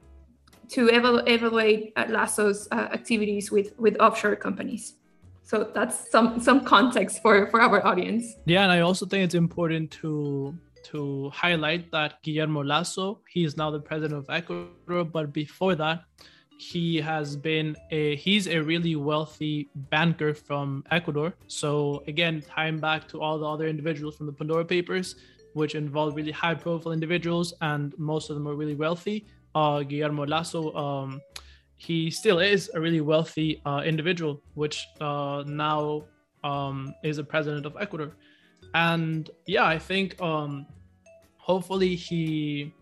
to 0.68 0.86
evalu- 0.88 1.28
evaluate 1.28 1.92
uh, 1.96 2.06
Lasso's 2.08 2.68
uh, 2.70 2.88
activities 2.92 3.50
with 3.50 3.78
with 3.78 3.96
offshore 4.00 4.36
companies. 4.36 4.94
So 5.42 5.70
that's 5.74 6.10
some 6.10 6.40
some 6.40 6.64
context 6.64 7.22
for 7.22 7.46
for 7.48 7.60
our 7.60 7.84
audience. 7.84 8.36
Yeah, 8.46 8.62
and 8.62 8.72
I 8.72 8.80
also 8.80 9.06
think 9.06 9.24
it's 9.24 9.34
important 9.34 9.90
to 10.02 10.54
to 10.84 11.30
highlight 11.30 11.90
that 11.90 12.22
Guillermo 12.22 12.62
Lasso, 12.62 13.20
he 13.28 13.44
is 13.44 13.56
now 13.56 13.70
the 13.70 13.80
president 13.80 14.18
of 14.18 14.30
Ecuador, 14.30 15.04
but 15.04 15.32
before 15.32 15.74
that, 15.74 16.04
he 16.58 16.96
has 17.00 17.36
been 17.36 17.74
a 17.90 18.16
he's 18.16 18.46
a 18.46 18.58
really 18.58 18.94
wealthy 18.94 19.70
banker 19.74 20.34
from 20.34 20.84
Ecuador. 20.90 21.32
So 21.46 22.02
again, 22.06 22.42
tying 22.42 22.78
back 22.78 23.08
to 23.08 23.20
all 23.20 23.38
the 23.38 23.46
other 23.46 23.66
individuals 23.66 24.16
from 24.16 24.26
the 24.26 24.32
Pandora 24.32 24.64
Papers, 24.64 25.16
which 25.54 25.74
involve 25.74 26.14
really 26.16 26.32
high 26.32 26.54
profile 26.54 26.92
individuals, 26.92 27.54
and 27.60 27.96
most 27.98 28.30
of 28.30 28.36
them 28.36 28.46
are 28.46 28.54
really 28.54 28.74
wealthy. 28.74 29.26
Uh, 29.54 29.82
Guillermo 29.82 30.26
Lasso, 30.26 30.74
um, 30.74 31.20
he 31.76 32.10
still 32.10 32.38
is 32.38 32.70
a 32.74 32.80
really 32.80 33.00
wealthy 33.00 33.60
uh, 33.64 33.82
individual, 33.84 34.42
which 34.54 34.86
uh, 35.00 35.42
now 35.46 36.04
um, 36.44 36.94
is 37.02 37.18
a 37.18 37.24
president 37.24 37.66
of 37.66 37.76
Ecuador 37.80 38.12
and 38.74 39.30
yeah 39.46 39.64
i 39.64 39.78
think 39.78 40.20
um 40.20 40.66
hopefully 41.36 41.94
he 41.94 42.72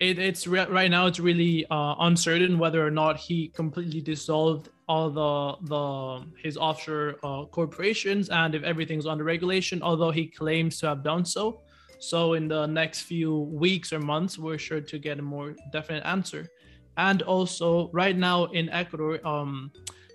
it, 0.00 0.18
it's 0.18 0.46
re- 0.46 0.66
right 0.66 0.90
now 0.90 1.06
it's 1.06 1.18
really 1.18 1.66
uh, 1.70 1.96
uncertain 2.00 2.58
whether 2.58 2.86
or 2.86 2.90
not 2.90 3.16
he 3.16 3.48
completely 3.48 4.00
dissolved 4.00 4.68
all 4.88 5.10
the 5.10 5.68
the 5.68 6.26
his 6.42 6.56
offshore 6.56 7.16
uh, 7.22 7.44
corporations 7.46 8.28
and 8.30 8.54
if 8.54 8.62
everything's 8.62 9.06
under 9.06 9.24
regulation. 9.24 9.82
Although 9.82 10.10
he 10.10 10.26
claims 10.26 10.78
to 10.80 10.86
have 10.88 11.02
done 11.02 11.24
so, 11.24 11.60
so 11.98 12.34
in 12.34 12.48
the 12.48 12.66
next 12.66 13.02
few 13.02 13.40
weeks 13.40 13.92
or 13.92 14.00
months, 14.00 14.38
we're 14.38 14.58
sure 14.58 14.80
to 14.80 14.98
get 14.98 15.18
a 15.18 15.22
more 15.22 15.54
definite 15.72 16.04
answer. 16.06 16.48
And 16.96 17.22
also, 17.22 17.90
right 17.92 18.16
now 18.16 18.46
in 18.46 18.68
Ecuador, 18.70 19.24
um, 19.26 19.70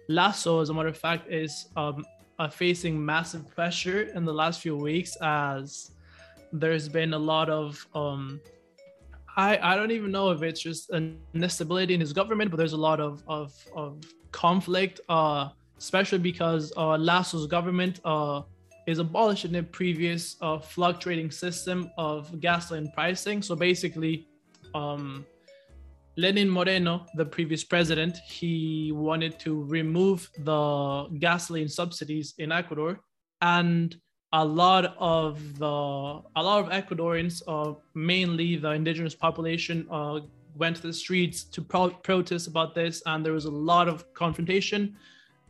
Lasso, 0.09 0.59
as 0.59 0.69
a 0.69 0.73
matter 0.73 0.89
of 0.89 0.97
fact, 0.97 1.31
is 1.31 1.67
um, 1.77 2.03
uh, 2.39 2.49
facing 2.49 3.03
massive 3.03 3.47
pressure 3.47 4.01
in 4.15 4.25
the 4.25 4.33
last 4.33 4.59
few 4.59 4.75
weeks 4.75 5.15
as 5.21 5.91
there's 6.51 6.89
been 6.89 7.13
a 7.13 7.19
lot 7.19 7.49
of 7.49 7.87
um, 7.95 8.41
I, 9.35 9.57
I 9.57 9.75
don't 9.75 9.91
even 9.91 10.11
know 10.11 10.29
if 10.31 10.43
it's 10.43 10.61
just 10.61 10.91
an 10.91 11.19
instability 11.33 11.93
in 11.93 11.99
his 11.99 12.13
government, 12.13 12.51
but 12.51 12.57
there's 12.57 12.73
a 12.73 12.77
lot 12.77 12.99
of 12.99 13.23
of, 13.27 13.53
of 13.75 14.03
conflict, 14.33 14.99
uh, 15.07 15.49
especially 15.77 16.17
because 16.19 16.73
uh, 16.75 16.97
Lasso's 16.97 17.47
government 17.47 18.01
uh, 18.03 18.41
is 18.85 18.99
abolishing 18.99 19.53
the 19.53 19.63
previous 19.63 20.35
uh, 20.41 20.59
fluctuating 20.59 21.31
system 21.31 21.89
of 21.97 22.41
gasoline 22.41 22.91
pricing. 22.93 23.41
So 23.41 23.55
basically, 23.55 24.27
um, 24.75 25.25
Lenin 26.15 26.49
Moreno, 26.49 27.05
the 27.15 27.25
previous 27.25 27.63
president, 27.63 28.17
he 28.17 28.91
wanted 28.91 29.39
to 29.39 29.63
remove 29.63 30.29
the 30.39 31.07
gasoline 31.19 31.69
subsidies 31.69 32.35
in 32.37 32.51
Ecuador, 32.51 32.99
and 33.41 33.95
a 34.33 34.43
lot 34.43 34.95
of 34.99 35.57
the 35.57 35.65
a 35.65 36.43
lot 36.49 36.59
of 36.63 36.69
Ecuadorians, 36.69 37.41
uh, 37.47 37.73
mainly 37.95 38.57
the 38.57 38.71
indigenous 38.71 39.15
population, 39.15 39.87
uh, 39.89 40.19
went 40.55 40.75
to 40.77 40.81
the 40.81 40.93
streets 40.93 41.43
to 41.43 41.61
pro- 41.61 41.89
protest 41.89 42.47
about 42.47 42.75
this, 42.75 43.01
and 43.05 43.25
there 43.25 43.33
was 43.33 43.45
a 43.45 43.51
lot 43.51 43.87
of 43.87 44.13
confrontation. 44.13 44.95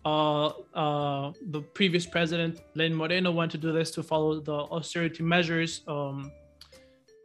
Uh, 0.06 0.48
uh, 0.74 1.32
the 1.48 1.62
previous 1.62 2.06
president, 2.06 2.62
Lenin 2.76 2.98
Moreno, 2.98 3.32
wanted 3.32 3.62
to 3.62 3.68
do 3.68 3.74
this 3.74 3.92
to 3.92 4.04
follow 4.04 4.40
the 4.40 4.54
austerity 4.54 5.24
measures. 5.24 5.82
Um, 5.88 6.32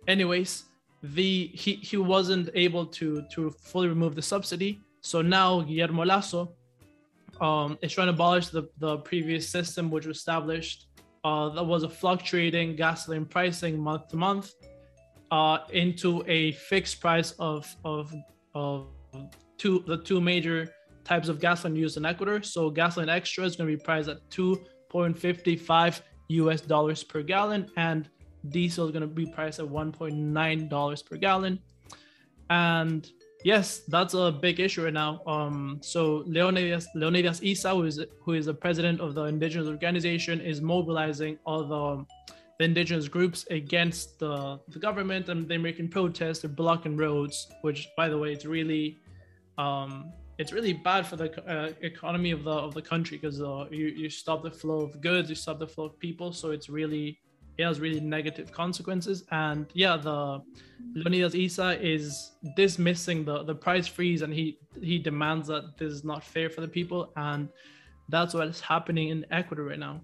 anyways, 0.07 0.65
the 1.03 1.51
he, 1.55 1.75
he 1.75 1.97
wasn't 1.97 2.51
able 2.55 2.87
to 2.87 3.23
to 3.35 3.51
fully 3.51 3.89
remove 3.89 4.15
the 4.15 4.23
subsidy. 4.23 4.81
So 5.01 5.23
now 5.23 5.61
Guillermo 5.61 6.05
Lasso 6.05 6.53
um, 7.41 7.79
is 7.83 7.93
trying 7.93 8.09
to 8.09 8.13
abolish 8.13 8.49
the, 8.49 8.69
the 8.79 8.99
previous 8.99 9.49
system, 9.49 9.91
which 9.91 10.07
was 10.07 10.19
established 10.19 10.89
uh, 11.25 11.49
that 11.51 11.65
was 11.65 11.83
a 11.83 11.89
fluctuating 11.89 12.77
gasoline 12.77 13.25
pricing 13.25 13.79
month 13.79 14.09
to 14.09 14.17
month 14.17 14.55
uh, 15.31 15.59
into 15.73 16.25
a 16.27 16.53
fixed 16.53 17.01
price 17.01 17.33
of 17.39 17.75
of 17.85 18.15
of 18.55 18.89
two 19.57 19.85
the 19.87 19.99
two 19.99 20.21
major 20.21 20.69
types 21.05 21.29
of 21.29 21.41
gasoline 21.41 21.77
used 21.77 21.97
in 21.97 22.05
Ecuador. 22.05 22.43
So 22.43 22.71
gasoline 22.71 23.09
extra 23.09 23.45
is 23.45 23.57
going 23.57 23.71
to 23.71 23.77
be 23.77 23.83
priced 23.83 24.09
at 24.09 24.29
2.55 24.31 26.03
US 26.29 26.61
dollars 26.61 27.03
per 27.03 27.23
gallon, 27.23 27.71
and 27.77 28.09
diesel 28.51 28.87
is 28.87 28.93
going 28.93 29.03
to 29.03 29.09
be 29.09 29.27
priced 29.27 29.59
at 29.59 29.67
1.9 29.67 30.69
dollars 30.69 31.03
per 31.03 31.17
gallon. 31.17 31.59
And 32.51 33.11
yes, 33.45 33.81
that's 33.89 34.15
a 34.15 34.31
big 34.31 34.61
issue 34.61 34.85
right 34.85 34.93
now. 34.93 35.21
Um, 35.27 35.79
so 35.83 36.25
Leonidas, 36.27 36.89
Leonidas 36.95 37.43
Iza, 37.43 37.71
who 37.71 37.85
is 37.85 38.05
who 38.23 38.33
is 38.35 38.47
the 38.47 38.55
president 38.55 39.01
of 39.01 39.15
the 39.15 39.25
indigenous 39.25 39.69
organization, 39.69 40.41
is 40.41 40.61
mobilizing 40.61 41.39
all 41.45 41.65
the, 41.65 42.05
the 42.59 42.65
indigenous 42.65 43.09
groups 43.09 43.47
against 43.51 44.19
the, 44.19 44.59
the 44.69 44.79
government, 44.79 45.29
and 45.29 45.49
they're 45.49 45.59
making 45.59 45.89
protests. 45.89 46.41
They're 46.41 46.51
blocking 46.51 46.97
roads, 46.97 47.49
which, 47.63 47.89
by 47.97 48.09
the 48.09 48.19
way, 48.19 48.33
it's 48.33 48.45
really 48.45 48.99
um, 49.59 50.13
it's 50.39 50.53
really 50.53 50.73
bad 50.73 51.07
for 51.07 51.17
the 51.17 51.29
uh, 51.51 51.73
economy 51.83 52.31
of 52.31 52.45
the 52.45 52.51
of 52.51 52.75
the 52.75 52.83
country 52.83 53.17
because 53.17 53.41
uh, 53.41 53.67
you 53.71 53.87
you 53.87 54.11
stop 54.11 54.43
the 54.43 54.51
flow 54.51 54.81
of 54.81 55.01
goods, 55.01 55.29
you 55.29 55.35
stop 55.35 55.59
the 55.59 55.67
flow 55.67 55.87
of 55.87 55.99
people. 55.99 56.33
So 56.33 56.51
it's 56.51 56.69
really 56.69 57.21
it 57.59 57.65
has 57.65 57.81
really 57.81 58.01
negative 58.01 58.53
consequences. 58.53 59.25
And 59.33 59.67
yeah, 59.75 59.97
the 59.97 60.43
Leonidas 60.95 61.35
Iza 61.35 61.85
is 61.85 62.33
dismissing 62.57 63.25
the 63.25 63.43
the 63.43 63.55
price 63.55 63.87
freeze, 63.87 64.23
and 64.23 64.33
he 64.33 64.59
he 64.81 64.99
demands 64.99 65.49
that 65.49 65.77
this 65.77 65.93
is 65.93 66.05
not 66.05 66.25
fair 66.25 66.49
for 66.51 66.61
the 66.61 66.69
people, 66.69 67.13
and 67.17 67.49
that's 68.09 68.35
what 68.35 68.49
is 68.49 68.61
happening 68.61 69.09
in 69.09 69.27
Ecuador 69.31 69.67
right 69.67 69.79
now. 69.79 70.01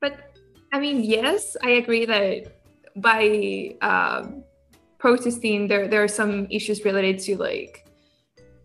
But 0.00 0.33
I 0.74 0.80
mean, 0.80 1.04
yes, 1.04 1.56
I 1.62 1.70
agree 1.82 2.04
that 2.04 2.58
by 2.96 3.76
uh, 3.80 4.26
protesting, 4.98 5.68
there 5.68 5.86
there 5.86 6.02
are 6.02 6.08
some 6.08 6.48
issues 6.50 6.84
related 6.84 7.20
to 7.26 7.36
like 7.36 7.86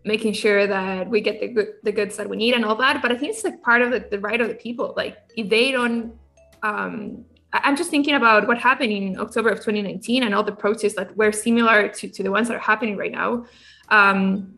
making 0.04 0.32
sure 0.32 0.66
that 0.66 1.08
we 1.08 1.20
get 1.20 1.38
the 1.38 1.46
good 1.46 1.68
the 1.84 1.92
goods 1.92 2.16
that 2.16 2.28
we 2.28 2.36
need 2.36 2.54
and 2.54 2.64
all 2.64 2.74
that. 2.84 3.00
But 3.00 3.12
I 3.12 3.16
think 3.16 3.30
it's 3.34 3.44
like 3.44 3.62
part 3.62 3.80
of 3.80 3.92
the, 3.92 4.00
the 4.10 4.18
right 4.18 4.40
of 4.40 4.48
the 4.48 4.56
people. 4.56 4.92
Like 4.96 5.18
if 5.36 5.48
they 5.48 5.70
don't 5.70 6.12
um, 6.64 7.24
I'm 7.52 7.76
just 7.76 7.90
thinking 7.90 8.16
about 8.16 8.48
what 8.48 8.58
happened 8.58 8.90
in 8.90 9.16
October 9.20 9.50
of 9.50 9.58
2019 9.58 10.24
and 10.24 10.34
all 10.34 10.42
the 10.42 10.58
protests 10.64 10.96
that 10.96 11.16
were 11.16 11.30
similar 11.30 11.88
to, 11.90 12.08
to 12.08 12.22
the 12.24 12.32
ones 12.32 12.48
that 12.48 12.56
are 12.56 12.66
happening 12.72 12.96
right 12.96 13.12
now. 13.12 13.46
Um, 13.88 14.56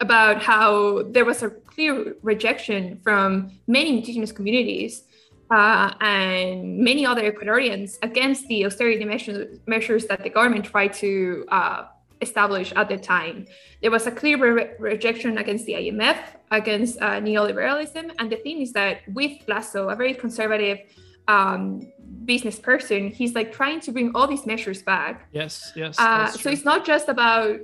about 0.00 0.42
how 0.42 1.02
there 1.10 1.26
was 1.26 1.42
a 1.42 1.50
clear 1.50 2.16
rejection 2.22 2.98
from 3.04 3.50
many 3.66 3.98
indigenous 3.98 4.32
communities 4.32 5.04
uh, 5.50 5.92
and 6.00 6.78
many 6.78 7.04
other 7.04 7.30
Ecuadorians 7.30 7.98
against 8.02 8.46
the 8.48 8.64
austerity 8.64 9.04
measures, 9.04 9.58
measures 9.66 10.06
that 10.06 10.22
the 10.22 10.30
government 10.30 10.64
tried 10.64 10.92
to 10.94 11.44
uh, 11.48 11.84
establish 12.20 12.72
at 12.76 12.88
the 12.88 12.96
time. 12.96 13.46
There 13.82 13.90
was 13.90 14.06
a 14.06 14.10
clear 14.10 14.36
re- 14.38 14.70
rejection 14.78 15.38
against 15.38 15.66
the 15.66 15.72
IMF, 15.72 16.18
against 16.50 17.00
uh, 17.00 17.20
neoliberalism. 17.20 18.12
And 18.18 18.30
the 18.30 18.36
thing 18.36 18.60
is 18.60 18.72
that 18.74 19.00
with 19.12 19.32
Lasso, 19.48 19.88
a 19.88 19.96
very 19.96 20.14
conservative 20.14 20.78
um, 21.26 21.90
business 22.24 22.58
person, 22.58 23.10
he's 23.10 23.34
like 23.34 23.52
trying 23.52 23.80
to 23.80 23.92
bring 23.92 24.12
all 24.14 24.26
these 24.26 24.46
measures 24.46 24.82
back. 24.82 25.28
Yes, 25.32 25.72
yes. 25.74 25.98
Uh, 25.98 26.28
so 26.28 26.50
it's 26.50 26.64
not 26.64 26.84
just 26.84 27.08
about 27.08 27.60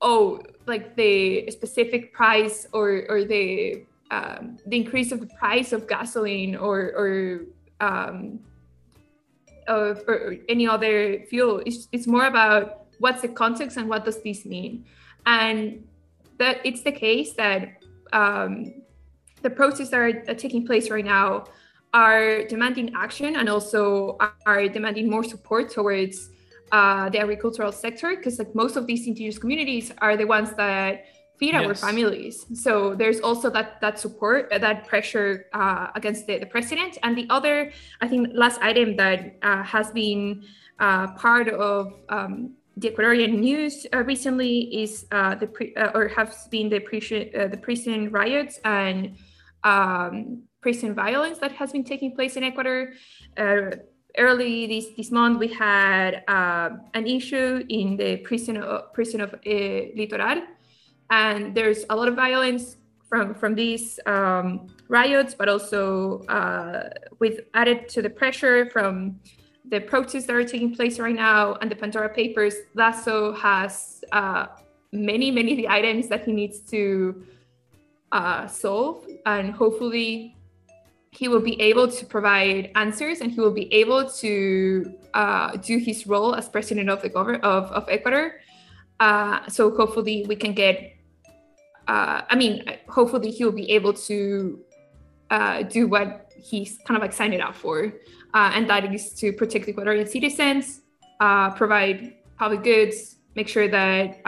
oh, 0.00 0.40
like 0.66 0.96
the 0.96 1.50
specific 1.50 2.12
price 2.12 2.66
or 2.72 3.04
or 3.08 3.24
the 3.24 3.84
um, 4.10 4.58
the 4.66 4.76
increase 4.76 5.12
of 5.12 5.20
the 5.20 5.26
price 5.26 5.72
of 5.72 5.86
gasoline 5.86 6.56
or 6.56 6.78
or 7.00 7.40
um, 7.80 8.40
of, 9.68 10.02
or 10.08 10.36
any 10.48 10.66
other 10.66 11.24
fuel. 11.30 11.62
It's 11.64 11.88
it's 11.92 12.06
more 12.06 12.26
about 12.26 12.86
what's 12.98 13.22
the 13.22 13.28
context 13.28 13.76
and 13.76 13.88
what 13.88 14.04
does 14.04 14.22
this 14.22 14.44
mean, 14.44 14.84
and 15.26 15.84
that 16.38 16.60
it's 16.64 16.82
the 16.82 16.92
case 16.92 17.34
that 17.34 17.82
um, 18.12 18.82
the 19.42 19.50
protests 19.50 19.90
that 19.90 20.00
are, 20.00 20.34
taking 20.34 20.66
place 20.66 20.90
right 20.90 21.04
now 21.04 21.44
are 21.94 22.44
demanding 22.44 22.92
action 22.94 23.36
and 23.36 23.48
also 23.48 24.16
are 24.46 24.68
demanding 24.68 25.08
more 25.08 25.24
support 25.24 25.70
towards 25.70 26.30
uh, 26.72 27.08
the 27.08 27.18
agricultural 27.18 27.72
sector 27.72 28.14
because 28.16 28.38
like 28.38 28.54
most 28.54 28.76
of 28.76 28.86
these 28.86 29.06
indigenous 29.06 29.38
communities 29.38 29.92
are 29.98 30.16
the 30.16 30.24
ones 30.24 30.52
that 30.54 31.06
feed 31.40 31.54
yes. 31.54 31.66
our 31.66 31.74
families 31.74 32.46
so 32.54 32.94
there's 32.94 33.20
also 33.20 33.50
that 33.50 33.80
that 33.80 33.98
support 33.98 34.52
uh, 34.52 34.58
that 34.58 34.86
pressure 34.86 35.46
uh, 35.54 35.88
against 35.96 36.26
the, 36.26 36.38
the, 36.38 36.46
president 36.46 36.98
and 37.02 37.16
the 37.16 37.26
other 37.30 37.72
i 38.02 38.06
think 38.06 38.28
last 38.34 38.60
item 38.60 38.94
that 38.96 39.36
uh, 39.42 39.62
has 39.62 39.90
been 39.90 40.44
uh, 40.78 41.06
part 41.14 41.48
of 41.48 41.94
um, 42.10 42.52
the 42.76 42.90
Ecuadorian 42.90 43.40
news 43.40 43.86
uh, 43.92 43.98
recently 44.04 44.82
is 44.82 45.04
the 45.10 45.48
pre- 45.52 45.74
or 45.94 46.08
has 46.08 46.46
been 46.50 46.68
the 46.68 46.80
prison 46.80 47.28
the 47.50 47.58
prison 47.60 48.10
riots 48.10 48.60
and 48.64 49.16
um, 49.64 50.42
prison 50.60 50.94
violence 50.94 51.38
that 51.38 51.52
has 51.52 51.72
been 51.72 51.84
taking 51.84 52.14
place 52.14 52.36
in 52.36 52.44
Ecuador. 52.44 52.92
Uh, 53.36 53.70
early 54.18 54.66
this, 54.66 54.86
this 54.96 55.10
month, 55.10 55.38
we 55.38 55.48
had 55.48 56.22
uh, 56.28 56.70
an 56.94 57.06
issue 57.06 57.64
in 57.68 57.96
the 57.96 58.18
prison 58.18 58.56
of, 58.56 58.92
prison 58.92 59.20
of 59.20 59.34
uh, 59.34 59.38
Litoral, 59.96 60.42
and 61.10 61.54
there's 61.54 61.84
a 61.90 61.96
lot 61.96 62.08
of 62.08 62.14
violence 62.14 62.76
from 63.08 63.34
from 63.34 63.54
these 63.54 63.98
um, 64.06 64.68
riots, 64.88 65.34
but 65.34 65.48
also 65.48 66.20
uh, 66.28 66.90
with 67.18 67.40
added 67.54 67.88
to 67.90 68.02
the 68.02 68.10
pressure 68.10 68.70
from 68.70 69.20
the 69.68 69.80
protests 69.80 70.26
that 70.26 70.34
are 70.34 70.44
taking 70.44 70.74
place 70.74 70.98
right 70.98 71.14
now 71.14 71.54
and 71.60 71.70
the 71.70 71.76
Pandora 71.76 72.08
Papers. 72.08 72.54
Lasso 72.74 73.32
has 73.34 74.04
uh, 74.12 74.46
many 74.92 75.30
many 75.30 75.54
the 75.54 75.68
items 75.78 76.08
that 76.08 76.24
he 76.24 76.32
needs 76.32 76.60
to 76.70 77.24
uh, 78.12 78.46
solve, 78.46 79.06
and 79.26 79.52
hopefully 79.52 80.36
he 81.12 81.28
will 81.28 81.40
be 81.40 81.60
able 81.60 81.88
to 81.88 82.06
provide 82.06 82.70
answers 82.76 83.20
and 83.20 83.32
he 83.32 83.40
will 83.40 83.50
be 83.50 83.72
able 83.74 84.08
to 84.08 84.94
uh, 85.14 85.56
do 85.56 85.78
his 85.78 86.06
role 86.06 86.34
as 86.34 86.48
president 86.48 86.88
of 86.88 87.02
the 87.02 87.08
government 87.08 87.42
of, 87.42 87.64
of 87.72 87.88
Ecuador. 87.88 88.36
Uh, 89.00 89.46
so 89.48 89.74
hopefully 89.74 90.24
we 90.28 90.36
can 90.36 90.52
get, 90.52 90.94
uh, 91.90 92.22
I 92.30 92.36
mean, 92.36 92.54
hopefully 92.88 93.32
he 93.32 93.44
will 93.44 93.58
be 93.64 93.68
able 93.72 93.92
to 94.10 94.60
uh, 95.30 95.62
do 95.62 95.88
what 95.88 96.32
he's 96.36 96.78
kind 96.86 96.96
of 96.96 97.02
like 97.02 97.12
signed 97.12 97.34
it 97.34 97.40
up 97.40 97.56
for. 97.56 97.92
Uh, 98.32 98.50
and 98.54 98.70
that 98.70 98.94
is 98.94 99.12
to 99.14 99.32
protect 99.32 99.66
Ecuadorian 99.66 100.06
citizens, 100.06 100.82
uh, 101.18 101.50
provide 101.50 102.14
public 102.38 102.62
goods, 102.62 103.16
make 103.34 103.48
sure 103.48 103.66
that 103.66 104.20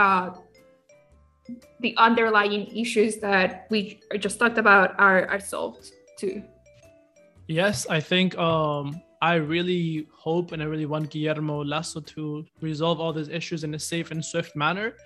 the 1.80 1.94
underlying 1.98 2.66
issues 2.76 3.18
that 3.18 3.66
we 3.70 4.00
just 4.18 4.40
talked 4.40 4.58
about 4.58 4.98
are, 4.98 5.26
are 5.28 5.40
solved 5.40 5.92
too. 6.18 6.42
Yes, 7.46 7.86
I 7.88 8.00
think 8.00 8.36
um, 8.38 9.00
I 9.20 9.34
really 9.34 10.08
hope 10.12 10.50
and 10.50 10.60
I 10.60 10.66
really 10.66 10.86
want 10.86 11.10
Guillermo 11.10 11.62
Lasso 11.62 12.00
to 12.00 12.44
resolve 12.60 13.00
all 13.00 13.12
these 13.12 13.28
issues 13.28 13.62
in 13.62 13.72
a 13.74 13.78
safe 13.78 14.10
and 14.10 14.24
swift 14.24 14.56
manner. 14.56 14.96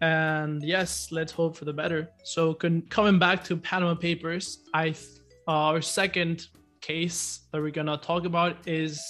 And 0.00 0.62
yes, 0.62 1.10
let's 1.10 1.32
hope 1.32 1.56
for 1.56 1.64
the 1.64 1.72
better. 1.72 2.10
So, 2.22 2.54
con- 2.54 2.82
coming 2.88 3.18
back 3.18 3.42
to 3.44 3.56
Panama 3.56 3.94
Papers, 3.94 4.58
I 4.72 4.94
uh, 5.48 5.52
our 5.72 5.82
second 5.82 6.46
case 6.80 7.40
that 7.52 7.60
we're 7.60 7.70
gonna 7.70 7.96
talk 7.96 8.24
about 8.24 8.68
is 8.68 9.00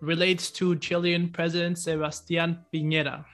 relates 0.00 0.50
to 0.52 0.76
Chilean 0.76 1.28
President 1.30 1.76
Sebastián 1.76 2.58
Piñera. 2.72 3.24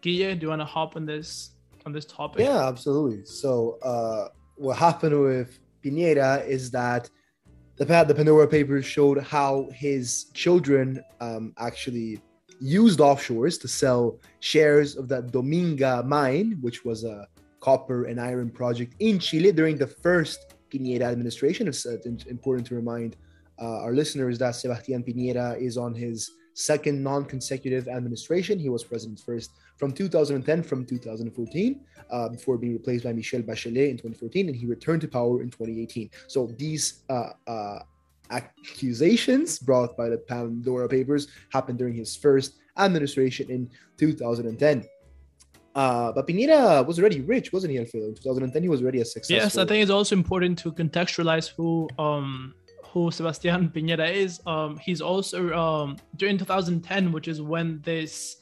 Guille, 0.00 0.38
do 0.38 0.46
you 0.46 0.48
want 0.48 0.62
to 0.62 0.66
hop 0.66 0.96
on 0.96 1.04
this 1.04 1.50
on 1.84 1.92
this 1.92 2.06
topic? 2.06 2.40
Yeah, 2.40 2.66
absolutely. 2.66 3.24
So, 3.26 3.78
uh, 3.82 4.28
what 4.56 4.76
happened 4.78 5.20
with 5.20 5.58
Piñera 5.84 6.46
is 6.46 6.70
that 6.70 7.10
the 7.76 7.84
the 7.84 8.14
Pandora 8.14 8.48
Papers 8.48 8.86
showed 8.86 9.22
how 9.22 9.68
his 9.74 10.30
children 10.32 11.02
um, 11.20 11.52
actually 11.58 12.22
used 12.60 13.00
offshores 13.00 13.60
to 13.60 13.68
sell 13.68 14.18
shares 14.40 14.96
of 14.96 15.08
that 15.08 15.32
Dominga 15.32 16.04
mine, 16.06 16.58
which 16.60 16.84
was 16.84 17.04
a 17.04 17.26
copper 17.60 18.04
and 18.04 18.20
iron 18.20 18.50
project 18.50 18.94
in 19.00 19.18
Chile 19.18 19.52
during 19.52 19.76
the 19.76 19.86
first 19.86 20.54
Piñera 20.70 21.02
administration. 21.02 21.68
It's 21.68 21.86
uh, 21.86 21.98
important 22.28 22.66
to 22.68 22.74
remind 22.74 23.16
uh, 23.60 23.80
our 23.80 23.92
listeners 23.92 24.38
that 24.38 24.54
Sebastián 24.54 25.06
Piñera 25.06 25.60
is 25.60 25.76
on 25.76 25.94
his 25.94 26.30
second 26.54 27.02
non-consecutive 27.02 27.86
administration. 27.86 28.58
He 28.58 28.70
was 28.70 28.82
president 28.82 29.20
first 29.20 29.52
from 29.76 29.92
2010 29.92 30.62
from 30.62 30.86
2014 30.86 31.80
uh, 32.10 32.28
before 32.30 32.56
being 32.56 32.72
replaced 32.72 33.04
by 33.04 33.12
Michelle 33.12 33.42
Bachelet 33.42 33.90
in 33.90 33.96
2014, 33.96 34.48
and 34.48 34.56
he 34.56 34.66
returned 34.66 35.02
to 35.02 35.08
power 35.08 35.42
in 35.42 35.50
2018. 35.50 36.10
So 36.28 36.46
these 36.58 37.02
uh, 37.10 37.30
uh, 37.46 37.80
accusations 38.30 39.58
brought 39.58 39.96
by 39.96 40.08
the 40.08 40.18
Pandora 40.18 40.88
Papers 40.88 41.28
happened 41.52 41.78
during 41.78 41.94
his 41.94 42.16
first 42.16 42.56
administration 42.78 43.50
in 43.50 43.70
2010. 43.98 44.84
Uh, 45.74 46.10
but 46.12 46.26
Piñera 46.26 46.84
was 46.86 46.98
already 46.98 47.20
rich, 47.20 47.52
wasn't 47.52 47.70
he, 47.70 47.78
Alfredo? 47.78 48.06
In 48.06 48.14
2010, 48.14 48.62
he 48.62 48.68
was 48.68 48.80
already 48.80 49.00
a 49.00 49.04
successful. 49.04 49.36
Yes, 49.36 49.58
I 49.58 49.66
think 49.66 49.82
it's 49.82 49.90
also 49.90 50.16
important 50.16 50.58
to 50.60 50.72
contextualize 50.72 51.52
who 51.54 51.88
um, 51.98 52.54
who 52.82 53.10
Sebastián 53.10 53.70
Piñera 53.74 54.10
is. 54.10 54.40
Um, 54.46 54.78
he's 54.78 55.02
also 55.02 55.52
um, 55.52 55.98
during 56.16 56.38
2010, 56.38 57.12
which 57.12 57.28
is 57.28 57.42
when 57.42 57.82
this 57.82 58.36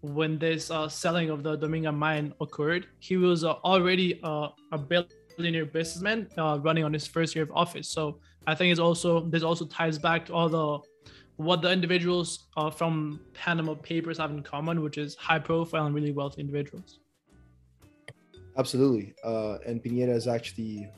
when 0.00 0.38
this 0.38 0.70
uh, 0.70 0.88
selling 0.88 1.28
of 1.28 1.42
the 1.42 1.58
Dominga 1.58 1.94
mine 1.94 2.32
occurred. 2.40 2.86
He 3.00 3.18
was 3.18 3.44
uh, 3.44 3.52
already 3.64 4.18
uh, 4.22 4.48
a 4.72 4.78
billionaire 4.78 5.66
businessman 5.66 6.28
uh, 6.38 6.58
running 6.62 6.84
on 6.84 6.92
his 6.94 7.06
first 7.06 7.34
year 7.34 7.44
of 7.44 7.50
office. 7.52 7.88
So 7.90 8.18
I 8.46 8.54
think 8.54 8.72
it's 8.72 8.80
also 8.80 9.20
this 9.20 9.42
also 9.42 9.66
ties 9.66 9.98
back 9.98 10.26
to 10.26 10.34
all 10.34 10.48
the 10.48 10.78
what 11.36 11.62
the 11.62 11.70
individuals 11.70 12.46
uh, 12.56 12.70
from 12.70 13.20
Panama 13.34 13.74
Papers 13.74 14.18
have 14.18 14.30
in 14.30 14.42
common, 14.42 14.82
which 14.82 14.98
is 14.98 15.14
high 15.14 15.38
profile 15.38 15.86
and 15.86 15.94
really 15.94 16.12
wealthy 16.12 16.40
individuals. 16.40 16.98
Absolutely. 18.56 19.14
Uh, 19.24 19.58
and 19.66 19.82
Piñera 19.82 20.14
is 20.14 20.28
actually, 20.28 20.88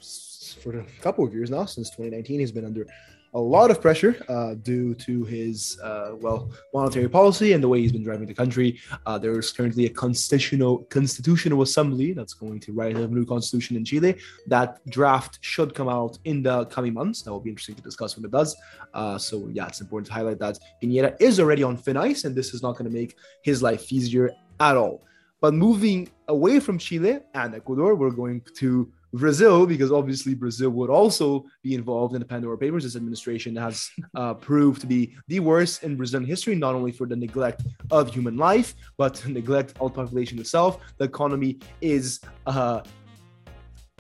for 0.61 0.81
a 0.81 0.85
couple 1.01 1.25
of 1.25 1.33
years 1.33 1.51
now, 1.51 1.65
since 1.65 1.89
2019, 1.91 2.41
he's 2.41 2.51
been 2.51 2.65
under 2.65 2.87
a 3.35 3.41
lot 3.41 3.71
of 3.71 3.81
pressure 3.81 4.17
uh, 4.29 4.55
due 4.55 4.95
to 4.95 5.25
his 5.25 5.79
uh, 5.83 6.13
well 6.21 6.51
monetary 6.73 7.09
policy 7.09 7.53
and 7.53 7.63
the 7.63 7.69
way 7.69 7.81
he's 7.81 7.93
been 7.93 8.05
driving 8.05 8.27
the 8.27 8.35
country. 8.35 8.81
Uh, 9.07 9.19
there 9.19 9.39
is 9.39 9.51
currently 9.53 9.87
a 9.87 9.89
constitutional 9.89 10.85
constitutional 10.85 11.63
assembly 11.63 12.13
that's 12.13 12.33
going 12.33 12.61
to 12.61 12.73
write 12.73 12.97
a 12.97 13.07
new 13.09 13.27
constitution 13.27 13.77
in 13.77 13.85
Chile. 13.85 14.17
That 14.47 14.79
draft 14.89 15.39
should 15.41 15.75
come 15.75 15.89
out 15.89 16.19
in 16.25 16.43
the 16.43 16.67
coming 16.67 16.95
months. 16.95 17.23
That 17.23 17.33
will 17.33 17.41
be 17.41 17.51
interesting 17.51 17.75
to 17.75 17.83
discuss 17.83 18.17
when 18.17 18.25
it 18.25 18.31
does. 18.31 18.57
Uh, 18.93 19.19
so 19.19 19.49
yeah, 19.53 19.67
it's 19.67 19.81
important 19.81 20.07
to 20.07 20.13
highlight 20.13 20.39
that 20.39 20.59
Piñera 20.83 21.17
is 21.21 21.41
already 21.41 21.65
on 21.65 21.77
thin 21.77 21.97
ice, 21.97 22.25
and 22.25 22.35
this 22.35 22.55
is 22.55 22.63
not 22.63 22.73
going 22.73 22.91
to 22.91 22.97
make 22.97 23.17
his 23.43 23.63
life 23.63 23.93
easier 23.93 24.31
at 24.61 24.77
all. 24.77 25.03
But 25.41 25.53
moving 25.53 26.09
away 26.29 26.59
from 26.61 26.79
Chile 26.79 27.19
and 27.35 27.55
Ecuador, 27.55 27.97
we're 27.97 28.11
going 28.11 28.41
to 28.57 28.91
Brazil, 29.19 29.65
because 29.67 29.93
obviously 29.93 30.35
Brazil 30.35 30.71
would 30.71 30.91
also 30.91 31.47
be 31.63 31.75
involved 31.75 32.15
in 32.15 32.21
the 32.21 32.27
Pandora 32.27 32.59
Papers. 32.59 32.83
This 32.83 32.97
administration 32.97 33.55
has 33.57 33.89
uh, 34.17 34.35
proved 34.35 34.81
to 34.81 34.87
be 34.87 35.15
the 35.29 35.41
worst 35.41 35.85
in 35.85 35.97
Brazilian 35.97 36.29
history, 36.29 36.55
not 36.55 36.75
only 36.75 36.93
for 36.93 37.07
the 37.07 37.17
neglect 37.17 37.63
of 37.91 38.13
human 38.13 38.37
life, 38.37 38.75
but 38.97 39.27
neglect 39.29 39.71
of 39.81 39.93
the 39.93 40.03
population 40.03 40.39
itself. 40.39 40.81
The 40.99 41.05
economy 41.05 41.59
is 41.81 42.21
uh, 42.47 42.83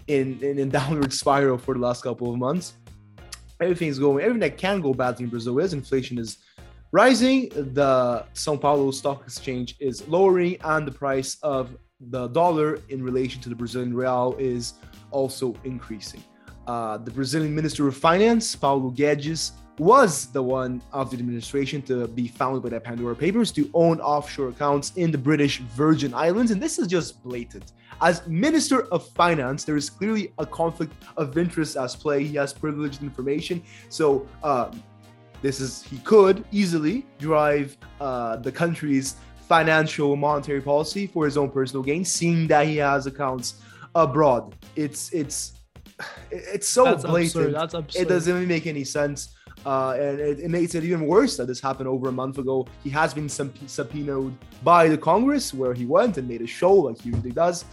in, 0.09 0.43
in 0.43 0.59
a 0.59 0.67
downward 0.79 1.13
spiral 1.13 1.59
for 1.59 1.75
the 1.75 1.81
last 1.81 2.03
couple 2.03 2.33
of 2.33 2.39
months. 2.39 2.75
Everything's 3.61 4.01
going, 4.01 4.21
everything 4.25 4.41
that 4.41 4.59
can 4.59 4.81
go 4.81 4.93
badly 4.93 5.25
in 5.25 5.31
Brazil 5.31 5.59
is 5.61 5.73
inflation 5.73 6.19
is 6.19 6.39
rising. 6.91 7.51
The 7.51 8.25
Sao 8.33 8.57
Paulo 8.57 8.91
Stock 8.91 9.23
Exchange 9.23 9.77
is 9.79 10.07
lowering, 10.09 10.57
and 10.65 10.87
the 10.87 10.93
price 10.93 11.37
of 11.43 11.77
the 12.11 12.27
dollar 12.29 12.81
in 12.89 13.03
relation 13.03 13.41
to 13.43 13.49
the 13.49 13.55
Brazilian 13.55 13.95
real 13.95 14.35
is 14.39 14.75
also 15.15 15.55
increasing. 15.65 16.23
Uh, 16.67 16.99
the 16.99 17.11
Brazilian 17.11 17.55
Minister 17.55 17.87
of 17.89 17.97
Finance, 17.97 18.57
Paulo 18.57 18.91
Guedes, 18.91 19.53
was 19.79 20.27
the 20.27 20.43
one 20.43 20.81
of 20.93 21.11
the 21.11 21.17
administration 21.17 21.83
to 21.83 22.07
be 22.09 22.29
found 22.29 22.63
by 22.63 22.69
the 22.69 22.81
Pandora 22.81 23.17
Papers 23.17 23.51
to 23.53 23.69
own 23.75 24.01
offshore 24.01 24.49
accounts 24.49 24.93
in 24.97 25.11
the 25.11 25.19
British 25.19 25.59
Virgin 25.59 26.15
Islands. 26.15 26.51
And 26.53 26.63
this 26.63 26.79
is 26.79 26.87
just 26.87 27.23
blatant. 27.23 27.73
As 28.01 28.27
Minister 28.27 28.85
of 28.87 29.09
Finance, 29.11 29.65
there 29.65 29.77
is 29.77 29.91
clearly 29.91 30.33
a 30.39 30.47
conflict 30.47 30.93
of 31.17 31.37
interest 31.37 31.77
as 31.77 31.97
play. 31.97 32.25
He 32.25 32.37
has 32.37 32.53
privileged 32.53 33.03
information. 33.03 33.63
So, 33.89 34.27
uh, 34.43 34.71
this 35.43 35.61
is, 35.61 35.83
he 35.83 35.99
could 35.99 36.45
easily 36.53 37.05
drive 37.19 37.77
uh, 38.01 38.37
the 38.37 38.51
country's 38.51 39.17
financial 39.47 40.17
monetary 40.17 40.63
policy 40.63 41.07
for 41.07 41.27
his 41.27 41.37
own 41.37 41.51
personal 41.51 41.83
gain, 41.83 42.05
seeing 42.05 42.47
that 42.47 42.67
he 42.67 42.79
has 42.79 43.07
accounts 43.07 43.61
abroad. 43.95 44.55
It's 44.77 45.13
it's 45.13 45.61
it's 46.31 46.69
so 46.69 46.85
That's 46.85 47.05
blatant. 47.05 47.37
absurd. 47.37 47.55
That's 47.55 47.75
absurd. 47.75 48.03
It 48.03 48.09
doesn't 48.09 48.35
even 48.37 48.49
make 48.49 48.67
any 48.67 48.85
sense. 48.85 49.35
Uh, 49.65 49.97
and 49.99 50.21
it, 50.21 50.41
it 50.41 50.51
makes 50.51 50.75
it 50.75 50.85
even 50.85 51.07
worse 51.07 51.37
that 51.39 51.47
this 51.47 51.59
happened 51.61 51.89
over 51.89 52.09
a 52.11 52.13
month 52.13 52.37
ago. 52.39 52.67
He 52.83 52.91
has 52.91 53.15
been 53.15 53.29
sub- 53.29 53.57
subpoenaed 53.67 54.35
by 54.63 54.89
the 54.89 54.99
Congress, 54.99 55.55
where 55.55 55.73
he 55.73 55.87
went 55.87 56.19
and 56.19 56.29
made 56.29 56.43
a 56.43 56.47
show 56.47 56.73
like 56.73 57.01
he 57.01 57.09
usually 57.11 57.31
does. 57.31 57.65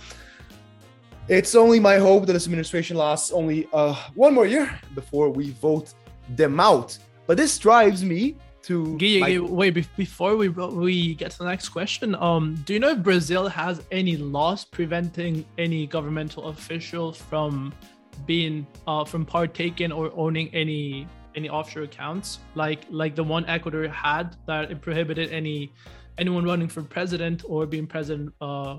It's 1.28 1.54
only 1.54 1.80
my 1.80 1.98
hope 1.98 2.26
that 2.28 2.34
this 2.34 2.46
administration 2.46 2.96
lasts 2.98 3.32
only 3.32 3.68
uh, 3.74 3.94
one 4.16 4.34
more 4.34 4.46
year 4.46 4.80
before 4.96 5.30
we 5.30 5.52
vote 5.52 5.94
them 6.30 6.60
out. 6.60 6.98
But 7.28 7.38
this 7.38 7.58
drives 7.58 8.04
me 8.04 8.38
to 8.64 8.98
Guille, 8.98 9.20
my- 9.22 9.30
Guille, 9.32 9.48
wait 9.50 9.74
be- 9.74 9.86
before 9.98 10.36
we 10.36 10.50
we 10.50 11.16
get 11.16 11.32
to 11.32 11.38
the 11.40 11.46
next 11.46 11.70
question. 11.70 12.16
Um, 12.16 12.56
do 12.66 12.74
you 12.74 12.80
know 12.80 12.90
if 12.90 13.02
Brazil 13.04 13.48
has 13.48 13.82
any 13.92 14.18
laws 14.18 14.66
preventing 14.66 15.46
any 15.58 15.88
governmental 15.88 16.48
official 16.48 17.12
from 17.14 17.74
being 18.28 18.68
uh 18.88 19.04
from 19.04 19.26
partaking 19.26 19.92
or 19.92 20.12
owning 20.16 20.48
any 20.54 21.08
any 21.34 21.50
offshore 21.50 21.84
accounts 21.84 22.40
like 22.56 22.82
like 22.90 23.16
the 23.16 23.24
one 23.24 23.46
Ecuador 23.46 23.88
had 23.88 24.36
that 24.46 24.70
it 24.70 24.80
prohibited 24.82 25.32
any 25.32 25.72
anyone 26.18 26.44
running 26.44 26.68
for 26.68 26.84
president 26.84 27.44
or 27.48 27.66
being 27.66 27.88
president 27.88 28.32
uh 28.42 28.78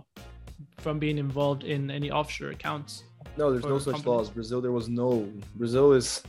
from 0.79 0.99
being 0.99 1.19
involved 1.19 1.65
in 1.65 1.91
any 1.91 2.11
offshore 2.11 2.51
accounts. 2.51 3.05
No, 3.37 3.51
there's 3.51 3.65
no 3.65 3.79
such 3.79 3.95
companies. 3.95 4.07
laws. 4.07 4.31
Brazil, 4.31 4.61
there 4.61 4.73
was 4.73 4.89
no. 4.89 5.27
Brazil 5.57 5.93
is. 5.93 6.23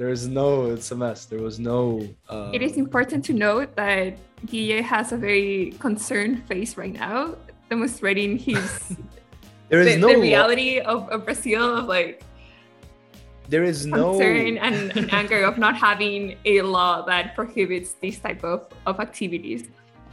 There 0.00 0.08
is 0.08 0.26
no. 0.26 0.70
It's 0.72 0.90
a 0.92 0.96
mess. 0.96 1.26
There 1.26 1.42
was 1.42 1.60
no. 1.60 2.08
Uh, 2.26 2.50
It 2.54 2.62
is 2.62 2.78
important 2.78 3.22
to 3.26 3.34
note 3.34 3.76
that 3.76 4.16
Guille 4.46 4.80
has 4.82 5.12
a 5.12 5.18
very 5.18 5.76
concerned 5.78 6.42
face 6.48 6.78
right 6.78 6.94
now, 6.94 7.36
demonstrating 7.68 8.38
his 8.38 8.96
There 9.68 9.82
is 9.82 9.92
the, 9.92 10.00
no. 10.00 10.08
the 10.08 10.16
reality 10.18 10.80
of, 10.80 11.06
of 11.10 11.26
Brazil 11.26 11.76
of 11.76 11.84
like 11.84 12.24
There 13.52 13.62
is 13.62 13.84
no. 13.84 14.16
concern 14.16 14.56
and, 14.56 14.96
and 14.96 15.12
anger 15.12 15.44
of 15.44 15.58
not 15.58 15.76
having 15.76 16.38
a 16.46 16.62
law 16.62 17.04
that 17.04 17.36
prohibits 17.36 17.92
these 18.00 18.18
type 18.18 18.42
of, 18.42 18.72
of 18.86 19.00
activities. 19.00 19.68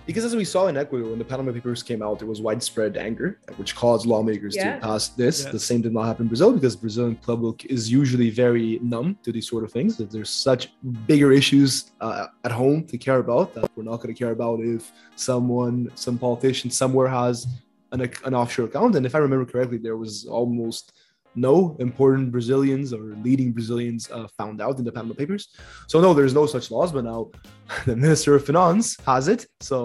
Because 0.07 0.23
as 0.23 0.35
we 0.37 0.45
saw 0.45 0.67
in 0.67 0.77
Ecuador, 0.77 1.09
when 1.09 1.19
the 1.19 1.25
Panama 1.25 1.51
Papers 1.51 1.83
came 1.83 2.01
out, 2.01 2.17
there 2.17 2.29
was 2.29 2.41
widespread 2.41 2.95
anger, 2.95 3.39
which 3.57 3.75
caused 3.75 4.05
lawmakers 4.05 4.55
Yeah. 4.55 4.75
to 4.75 4.81
pass 4.81 5.09
this. 5.09 5.43
Yeah. 5.43 5.51
The 5.51 5.59
same 5.59 5.81
did 5.81 5.93
not 5.93 6.05
happen 6.05 6.23
in 6.23 6.27
Brazil 6.29 6.53
because 6.53 6.77
Brazilian 6.77 7.17
public 7.17 7.65
is 7.65 7.91
usually 7.91 8.29
very 8.29 8.79
numb 8.81 9.17
to 9.23 9.33
these 9.33 9.47
sort 9.49 9.65
of 9.65 9.71
things. 9.71 9.97
That 9.97 10.09
there's 10.09 10.29
such 10.29 10.71
bigger 11.05 11.33
issues 11.33 11.91
uh, 11.99 12.27
at 12.45 12.53
home 12.53 12.85
to 12.85 12.97
care 12.97 13.19
about 13.19 13.53
that 13.55 13.69
we're 13.75 13.83
not 13.83 13.97
going 13.97 14.13
to 14.15 14.17
care 14.17 14.31
about 14.31 14.61
if 14.61 14.91
someone, 15.17 15.91
some 15.95 16.17
politician 16.17 16.71
somewhere 16.71 17.09
has 17.09 17.45
an, 17.91 17.99
an 18.23 18.33
offshore 18.33 18.65
account. 18.67 18.95
And 18.95 19.05
if 19.05 19.13
I 19.13 19.17
remember 19.17 19.45
correctly, 19.45 19.77
there 19.77 19.97
was 19.97 20.25
almost 20.25 20.93
no 21.37 21.75
important 21.79 22.31
Brazilians 22.31 22.93
or 22.93 23.03
leading 23.23 23.51
Brazilians 23.51 24.09
uh, 24.11 24.27
found 24.37 24.61
out 24.61 24.79
in 24.79 24.83
the 24.83 24.91
Panama 24.91 25.13
Papers. 25.13 25.43
So 25.87 26.01
no, 26.01 26.13
there's 26.13 26.33
no 26.33 26.45
such 26.45 26.71
laws. 26.71 26.91
But 26.91 27.03
now 27.05 27.31
the 27.85 27.95
Minister 27.95 28.35
of 28.35 28.45
Finance 28.45 28.97
has 29.05 29.27
it. 29.27 29.41
So 29.61 29.77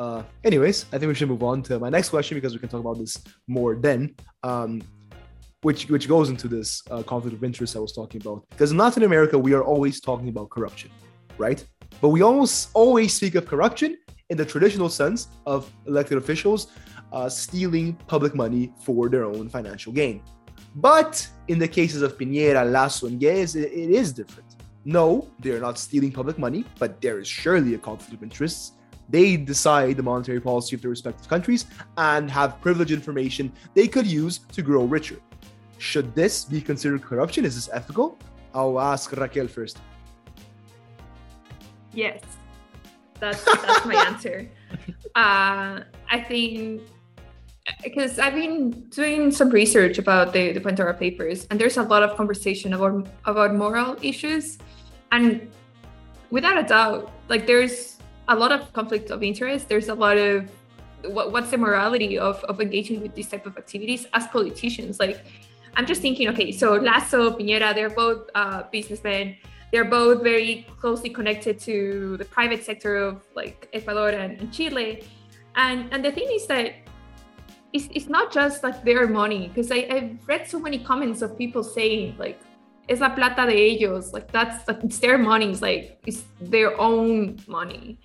Uh, 0.00 0.22
anyways, 0.44 0.86
I 0.92 0.98
think 0.98 1.08
we 1.12 1.14
should 1.14 1.28
move 1.28 1.42
on 1.42 1.62
to 1.68 1.78
my 1.78 1.90
next 1.90 2.08
question 2.08 2.34
because 2.38 2.54
we 2.54 2.60
can 2.62 2.70
talk 2.70 2.80
about 2.80 2.98
this 2.98 3.18
more 3.46 3.72
then. 3.76 4.00
Um, 4.42 4.80
which 5.66 5.80
which 5.90 6.06
goes 6.08 6.30
into 6.32 6.48
this 6.48 6.82
uh, 6.90 7.02
conflict 7.02 7.36
of 7.36 7.44
interest 7.44 7.76
I 7.76 7.80
was 7.80 7.92
talking 7.92 8.18
about. 8.24 8.48
Because 8.48 8.70
in 8.72 8.78
Latin 8.78 9.02
America, 9.02 9.36
we 9.38 9.52
are 9.52 9.62
always 9.62 10.00
talking 10.00 10.28
about 10.34 10.48
corruption, 10.56 10.90
right? 11.36 11.60
But 12.00 12.08
we 12.16 12.22
almost 12.22 12.70
always 12.72 13.12
speak 13.12 13.34
of 13.34 13.44
corruption 13.44 13.90
in 14.30 14.36
the 14.40 14.46
traditional 14.54 14.88
sense 14.88 15.28
of 15.44 15.70
elected 15.86 16.16
officials 16.16 16.68
uh, 17.12 17.28
stealing 17.28 17.94
public 18.06 18.34
money 18.34 18.72
for 18.84 19.08
their 19.08 19.24
own 19.24 19.48
financial 19.48 19.92
gain. 19.92 20.22
But 20.74 21.26
in 21.48 21.58
the 21.58 21.68
cases 21.68 22.02
of 22.02 22.16
Piñera, 22.16 22.70
Lasso, 22.70 23.06
and 23.06 23.20
Guedes, 23.20 23.56
it, 23.56 23.72
it 23.72 23.90
is 23.90 24.12
different. 24.12 24.56
No, 24.84 25.28
they're 25.40 25.60
not 25.60 25.78
stealing 25.78 26.12
public 26.12 26.38
money, 26.38 26.64
but 26.78 27.00
there 27.00 27.18
is 27.18 27.28
surely 27.28 27.74
a 27.74 27.78
conflict 27.78 28.14
of 28.14 28.22
interests. 28.22 28.72
They 29.08 29.36
decide 29.36 29.96
the 29.96 30.02
monetary 30.02 30.40
policy 30.40 30.76
of 30.76 30.82
their 30.82 30.90
respective 30.90 31.28
countries 31.28 31.66
and 31.98 32.30
have 32.30 32.60
privileged 32.60 32.92
information 32.92 33.52
they 33.74 33.88
could 33.88 34.06
use 34.06 34.38
to 34.52 34.62
grow 34.62 34.84
richer. 34.84 35.18
Should 35.78 36.14
this 36.14 36.44
be 36.44 36.60
considered 36.60 37.02
corruption? 37.02 37.44
Is 37.44 37.56
this 37.56 37.68
ethical? 37.72 38.16
I'll 38.54 38.78
ask 38.78 39.10
Raquel 39.12 39.48
first. 39.48 39.78
Yes, 41.92 42.22
that's 43.18 43.44
that's 43.44 43.84
my 43.84 43.94
answer. 44.06 44.48
Uh, 45.16 45.80
I 46.08 46.20
think 46.28 46.82
because 47.82 48.18
I've 48.18 48.34
been 48.34 48.70
doing 48.90 49.30
some 49.30 49.50
research 49.50 49.98
about 49.98 50.32
the, 50.32 50.52
the 50.52 50.60
Pandora 50.60 50.94
Papers, 50.94 51.46
and 51.50 51.60
there's 51.60 51.76
a 51.76 51.82
lot 51.82 52.02
of 52.02 52.16
conversation 52.16 52.74
about 52.74 53.08
about 53.24 53.54
moral 53.54 53.96
issues, 54.02 54.58
and 55.12 55.50
without 56.30 56.58
a 56.58 56.62
doubt, 56.62 57.10
like 57.28 57.46
there's 57.46 57.98
a 58.28 58.34
lot 58.34 58.52
of 58.52 58.72
conflict 58.72 59.10
of 59.10 59.22
interest. 59.22 59.68
There's 59.68 59.88
a 59.88 59.94
lot 59.94 60.16
of 60.16 60.48
what, 61.06 61.32
what's 61.32 61.50
the 61.50 61.58
morality 61.58 62.18
of, 62.18 62.42
of 62.44 62.60
engaging 62.60 63.00
with 63.00 63.14
these 63.14 63.28
type 63.28 63.46
of 63.46 63.56
activities 63.56 64.06
as 64.12 64.26
politicians? 64.28 65.00
Like, 65.00 65.24
I'm 65.76 65.86
just 65.86 66.02
thinking, 66.02 66.28
okay, 66.28 66.52
so 66.52 66.74
Lasso, 66.74 67.30
Piñera, 67.36 67.74
they're 67.74 67.90
both 67.90 68.28
uh, 68.34 68.64
businessmen. 68.70 69.36
They're 69.72 69.84
both 69.84 70.22
very 70.22 70.66
closely 70.78 71.10
connected 71.10 71.58
to 71.60 72.16
the 72.16 72.24
private 72.24 72.64
sector 72.64 72.96
of 72.96 73.22
like 73.34 73.68
Ecuador 73.72 74.08
and, 74.08 74.40
and 74.40 74.52
Chile. 74.52 75.04
And 75.54 75.92
and 75.92 76.04
the 76.04 76.12
thing 76.12 76.28
is 76.32 76.46
that 76.46 76.74
it's, 77.72 77.88
it's 77.94 78.08
not 78.08 78.32
just 78.32 78.62
like 78.62 78.84
their 78.84 79.06
money 79.06 79.48
because 79.48 79.70
I've 79.70 80.18
read 80.26 80.48
so 80.48 80.58
many 80.58 80.78
comments 80.78 81.22
of 81.22 81.38
people 81.38 81.62
saying 81.62 82.16
like 82.18 82.40
es 82.88 83.00
la 83.00 83.14
plata 83.14 83.46
de 83.46 83.54
ellos. 83.54 84.12
Like 84.12 84.30
that's 84.32 84.66
like 84.66 84.82
it's 84.82 84.98
their 84.98 85.18
money 85.18 85.50
it's 85.50 85.62
like 85.62 85.98
it's 86.06 86.24
their 86.40 86.78
own 86.80 87.38
money. 87.46 87.98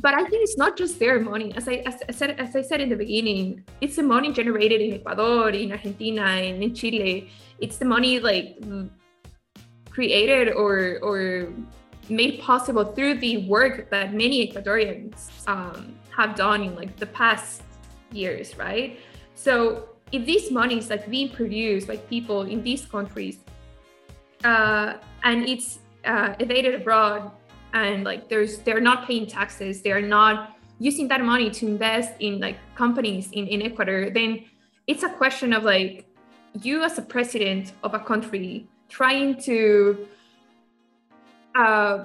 But 0.00 0.14
I 0.14 0.24
think 0.26 0.42
it's 0.42 0.58
not 0.58 0.76
just 0.76 0.98
their 0.98 1.20
money. 1.20 1.54
As 1.56 1.68
I, 1.68 1.84
as 1.86 2.02
I 2.08 2.12
said 2.12 2.30
as 2.40 2.56
I 2.56 2.62
said 2.62 2.80
in 2.80 2.88
the 2.88 2.96
beginning 2.96 3.64
it's 3.80 3.96
the 3.96 4.02
money 4.02 4.32
generated 4.32 4.80
in 4.80 4.94
Ecuador 4.94 5.50
in 5.50 5.70
Argentina 5.70 6.22
and 6.22 6.62
in 6.62 6.74
Chile. 6.74 7.30
It's 7.60 7.76
the 7.76 7.84
money 7.84 8.18
like 8.18 8.58
created 9.90 10.52
or 10.52 10.98
or 11.00 11.52
made 12.10 12.40
possible 12.40 12.84
through 12.84 13.14
the 13.18 13.46
work 13.48 13.88
that 13.90 14.12
many 14.12 14.46
Ecuadorians 14.46 15.30
um, 15.48 15.96
have 16.10 16.34
done 16.34 16.62
in 16.62 16.74
like 16.74 16.96
the 16.96 17.06
past 17.06 17.62
years, 18.14 18.56
right? 18.56 18.98
So 19.34 19.88
if 20.12 20.26
this 20.26 20.50
money 20.50 20.78
is 20.78 20.90
like 20.90 21.10
being 21.10 21.30
produced 21.30 21.88
by 21.88 21.96
people 21.96 22.42
in 22.42 22.62
these 22.62 22.86
countries, 22.86 23.38
uh, 24.44 24.94
and 25.22 25.48
it's 25.48 25.78
uh, 26.04 26.34
evaded 26.38 26.74
abroad, 26.74 27.30
and 27.72 28.04
like 28.04 28.28
there's 28.28 28.58
they're 28.58 28.80
not 28.80 29.06
paying 29.06 29.26
taxes, 29.26 29.82
they're 29.82 30.02
not 30.02 30.56
using 30.78 31.08
that 31.08 31.22
money 31.22 31.50
to 31.50 31.66
invest 31.66 32.12
in 32.20 32.40
like 32.40 32.58
companies 32.74 33.30
in, 33.32 33.46
in 33.46 33.62
Ecuador, 33.62 34.10
then 34.10 34.44
it's 34.86 35.02
a 35.02 35.08
question 35.08 35.52
of 35.52 35.64
like 35.64 36.06
you 36.62 36.82
as 36.82 36.98
a 36.98 37.02
president 37.02 37.72
of 37.82 37.94
a 37.94 37.98
country 37.98 38.68
trying 38.88 39.40
to 39.42 40.06
uh, 41.56 42.04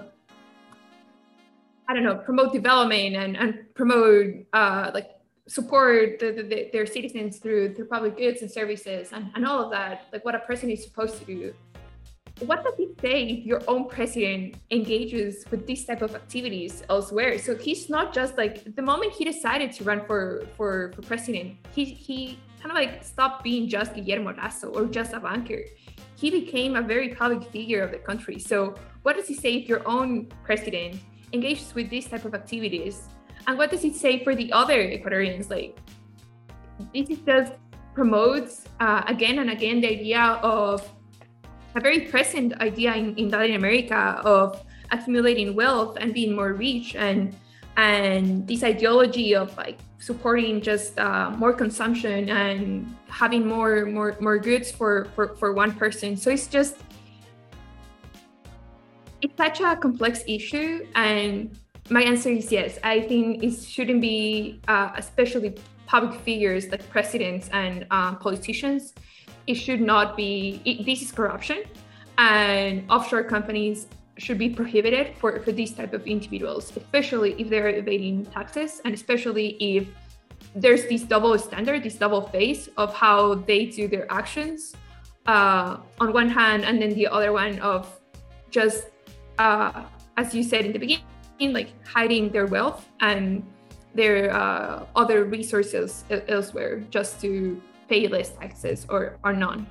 I 1.87 1.93
don't 1.93 2.03
know, 2.03 2.17
promote 2.17 2.53
development 2.53 3.15
and, 3.15 3.35
and 3.35 3.73
promote 3.73 4.45
uh, 4.53 4.91
like 4.93 5.09
support 5.49 6.19
the, 6.19 6.31
the, 6.31 6.69
their 6.71 6.85
citizens 6.85 7.39
through 7.39 7.73
through 7.73 7.87
public 7.87 8.15
goods 8.17 8.41
and 8.41 8.51
services 8.51 9.09
and, 9.11 9.31
and 9.35 9.45
all 9.45 9.63
of 9.63 9.71
that, 9.71 10.05
like 10.13 10.23
what 10.23 10.35
a 10.35 10.39
president 10.39 10.77
is 10.77 10.85
supposed 10.85 11.17
to 11.19 11.25
do. 11.25 11.53
What 12.45 12.63
does 12.63 12.75
it 12.77 13.01
say 13.01 13.23
if 13.23 13.45
your 13.45 13.61
own 13.67 13.89
president 13.89 14.55
engages 14.71 15.43
with 15.51 15.67
these 15.67 15.83
type 15.85 16.01
of 16.01 16.15
activities 16.15 16.83
elsewhere? 16.87 17.37
So 17.39 17.55
he's 17.55 17.89
not 17.89 18.13
just 18.13 18.37
like 18.37 18.75
the 18.75 18.81
moment 18.81 19.11
he 19.11 19.25
decided 19.25 19.73
to 19.73 19.83
run 19.83 20.05
for 20.05 20.45
for, 20.55 20.93
for 20.95 21.01
president, 21.01 21.57
he 21.73 21.83
he 21.83 22.39
kind 22.61 22.71
of 22.71 22.77
like 22.77 23.03
stopped 23.03 23.43
being 23.43 23.67
just 23.67 23.93
Guillermo 23.95 24.33
Lasso 24.35 24.67
or 24.69 24.85
just 24.85 25.13
a 25.13 25.19
banker. 25.19 25.63
He 26.15 26.29
became 26.29 26.75
a 26.75 26.81
very 26.81 27.09
public 27.09 27.43
figure 27.51 27.81
of 27.81 27.91
the 27.91 27.97
country. 27.97 28.37
So 28.39 28.75
what 29.03 29.15
does 29.15 29.27
he 29.27 29.33
say 29.33 29.55
if 29.55 29.67
your 29.67 29.81
own 29.87 30.27
president 30.43 30.99
engages 31.33 31.73
with 31.73 31.89
these 31.89 32.07
type 32.07 32.25
of 32.25 32.33
activities 32.35 33.07
and 33.47 33.57
what 33.57 33.71
does 33.71 33.83
it 33.83 33.95
say 33.95 34.23
for 34.23 34.35
the 34.35 34.51
other 34.51 34.77
Ecuadorians? 34.77 35.49
Like, 35.49 35.77
this 36.93 37.09
is 37.09 37.19
just 37.19 37.53
promotes 37.93 38.65
uh, 38.79 39.03
again 39.07 39.39
and 39.39 39.49
again 39.49 39.81
the 39.81 39.89
idea 39.89 40.39
of 40.41 40.87
a 41.75 41.81
very 41.81 42.01
present 42.01 42.53
idea 42.61 42.95
in, 42.95 43.15
in 43.15 43.29
Latin 43.29 43.55
America 43.55 44.21
of 44.23 44.63
accumulating 44.91 45.55
wealth 45.55 45.97
and 45.99 46.13
being 46.13 46.35
more 46.35 46.53
rich 46.53 46.95
and 46.95 47.35
and 47.77 48.47
this 48.47 48.63
ideology 48.63 49.35
of 49.35 49.55
like 49.57 49.77
supporting 49.99 50.61
just 50.61 50.99
uh, 50.99 51.29
more 51.31 51.53
consumption 51.53 52.29
and 52.29 52.93
having 53.07 53.45
more 53.45 53.85
more 53.85 54.17
more 54.19 54.37
goods 54.37 54.71
for, 54.71 55.07
for 55.15 55.35
for 55.35 55.53
one 55.53 55.71
person 55.71 56.17
so 56.17 56.31
it's 56.31 56.47
just 56.47 56.77
it's 59.21 59.35
such 59.37 59.59
a 59.59 59.75
complex 59.75 60.23
issue 60.27 60.87
and 60.95 61.57
my 61.89 62.01
answer 62.03 62.29
is 62.29 62.51
yes. 62.51 62.77
I 62.83 63.01
think 63.01 63.43
it 63.43 63.55
shouldn't 63.61 64.01
be, 64.01 64.61
uh, 64.67 64.91
especially 64.95 65.55
public 65.87 66.19
figures 66.21 66.69
like 66.69 66.87
presidents 66.89 67.49
and 67.51 67.85
um, 67.89 68.17
politicians. 68.17 68.93
It 69.47 69.55
should 69.55 69.81
not 69.81 70.15
be. 70.15 70.61
It, 70.65 70.85
this 70.85 71.01
is 71.01 71.11
corruption, 71.11 71.63
and 72.17 72.85
offshore 72.89 73.23
companies 73.23 73.87
should 74.17 74.37
be 74.37 74.49
prohibited 74.49 75.15
for, 75.17 75.39
for 75.39 75.51
these 75.51 75.71
type 75.71 75.93
of 75.93 76.05
individuals, 76.05 76.75
especially 76.75 77.33
if 77.41 77.49
they're 77.49 77.69
evading 77.69 78.25
taxes, 78.25 78.81
and 78.85 78.93
especially 78.93 79.57
if 79.59 79.87
there's 80.55 80.85
this 80.87 81.03
double 81.03 81.37
standard, 81.39 81.83
this 81.83 81.95
double 81.95 82.21
face 82.21 82.69
of 82.77 82.93
how 82.93 83.35
they 83.35 83.65
do 83.65 83.87
their 83.87 84.11
actions 84.11 84.75
uh, 85.25 85.77
on 85.99 86.13
one 86.13 86.29
hand, 86.29 86.65
and 86.65 86.81
then 86.81 86.93
the 86.93 87.07
other 87.07 87.31
one 87.31 87.57
of 87.59 87.99
just, 88.51 88.85
uh, 89.39 89.83
as 90.17 90.35
you 90.35 90.43
said 90.43 90.65
in 90.65 90.73
the 90.73 90.79
beginning 90.79 91.08
like 91.47 91.69
hiding 91.85 92.29
their 92.29 92.45
wealth 92.45 92.87
and 92.99 93.43
their 93.95 94.33
uh, 94.33 94.85
other 94.95 95.23
resources 95.23 96.03
elsewhere 96.27 96.83
just 96.89 97.19
to 97.21 97.61
pay 97.87 98.07
less 98.07 98.29
taxes 98.29 98.85
or, 98.89 99.17
or 99.23 99.33
none. 99.33 99.65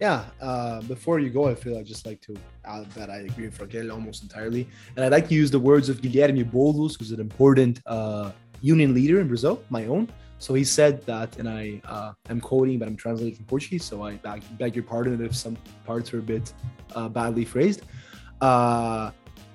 Yeah, 0.00 0.26
uh, 0.42 0.82
before 0.82 1.20
you 1.20 1.30
go, 1.30 1.48
I 1.48 1.54
feel 1.54 1.78
I'd 1.78 1.86
just 1.86 2.04
like 2.04 2.20
to 2.22 2.36
add 2.66 2.90
that 2.92 3.08
I 3.08 3.18
agree 3.20 3.46
with 3.46 3.58
Raquel 3.58 3.90
almost 3.90 4.22
entirely. 4.22 4.68
And 4.94 5.04
I'd 5.04 5.12
like 5.12 5.28
to 5.28 5.34
use 5.34 5.50
the 5.50 5.58
words 5.58 5.88
of 5.88 6.02
Guilherme 6.02 6.44
Boulos, 6.44 6.98
who's 6.98 7.12
an 7.12 7.20
important 7.20 7.80
uh, 7.86 8.32
union 8.60 8.92
leader 8.92 9.20
in 9.20 9.28
Brazil, 9.28 9.62
my 9.70 9.86
own. 9.86 10.08
So 10.38 10.52
he 10.52 10.64
said 10.64 11.00
that, 11.06 11.38
and 11.38 11.48
I 11.48 11.80
uh, 11.86 12.12
am 12.28 12.42
quoting, 12.42 12.78
but 12.78 12.88
I'm 12.88 12.96
translating 12.96 13.36
from 13.36 13.46
Portuguese, 13.46 13.84
so 13.84 14.02
I 14.02 14.16
beg, 14.16 14.42
beg 14.58 14.76
your 14.76 14.84
pardon 14.84 15.24
if 15.24 15.34
some 15.34 15.56
parts 15.86 16.12
are 16.12 16.18
a 16.18 16.22
bit 16.22 16.52
uh, 16.94 17.08
badly 17.08 17.46
phrased. 17.46 17.82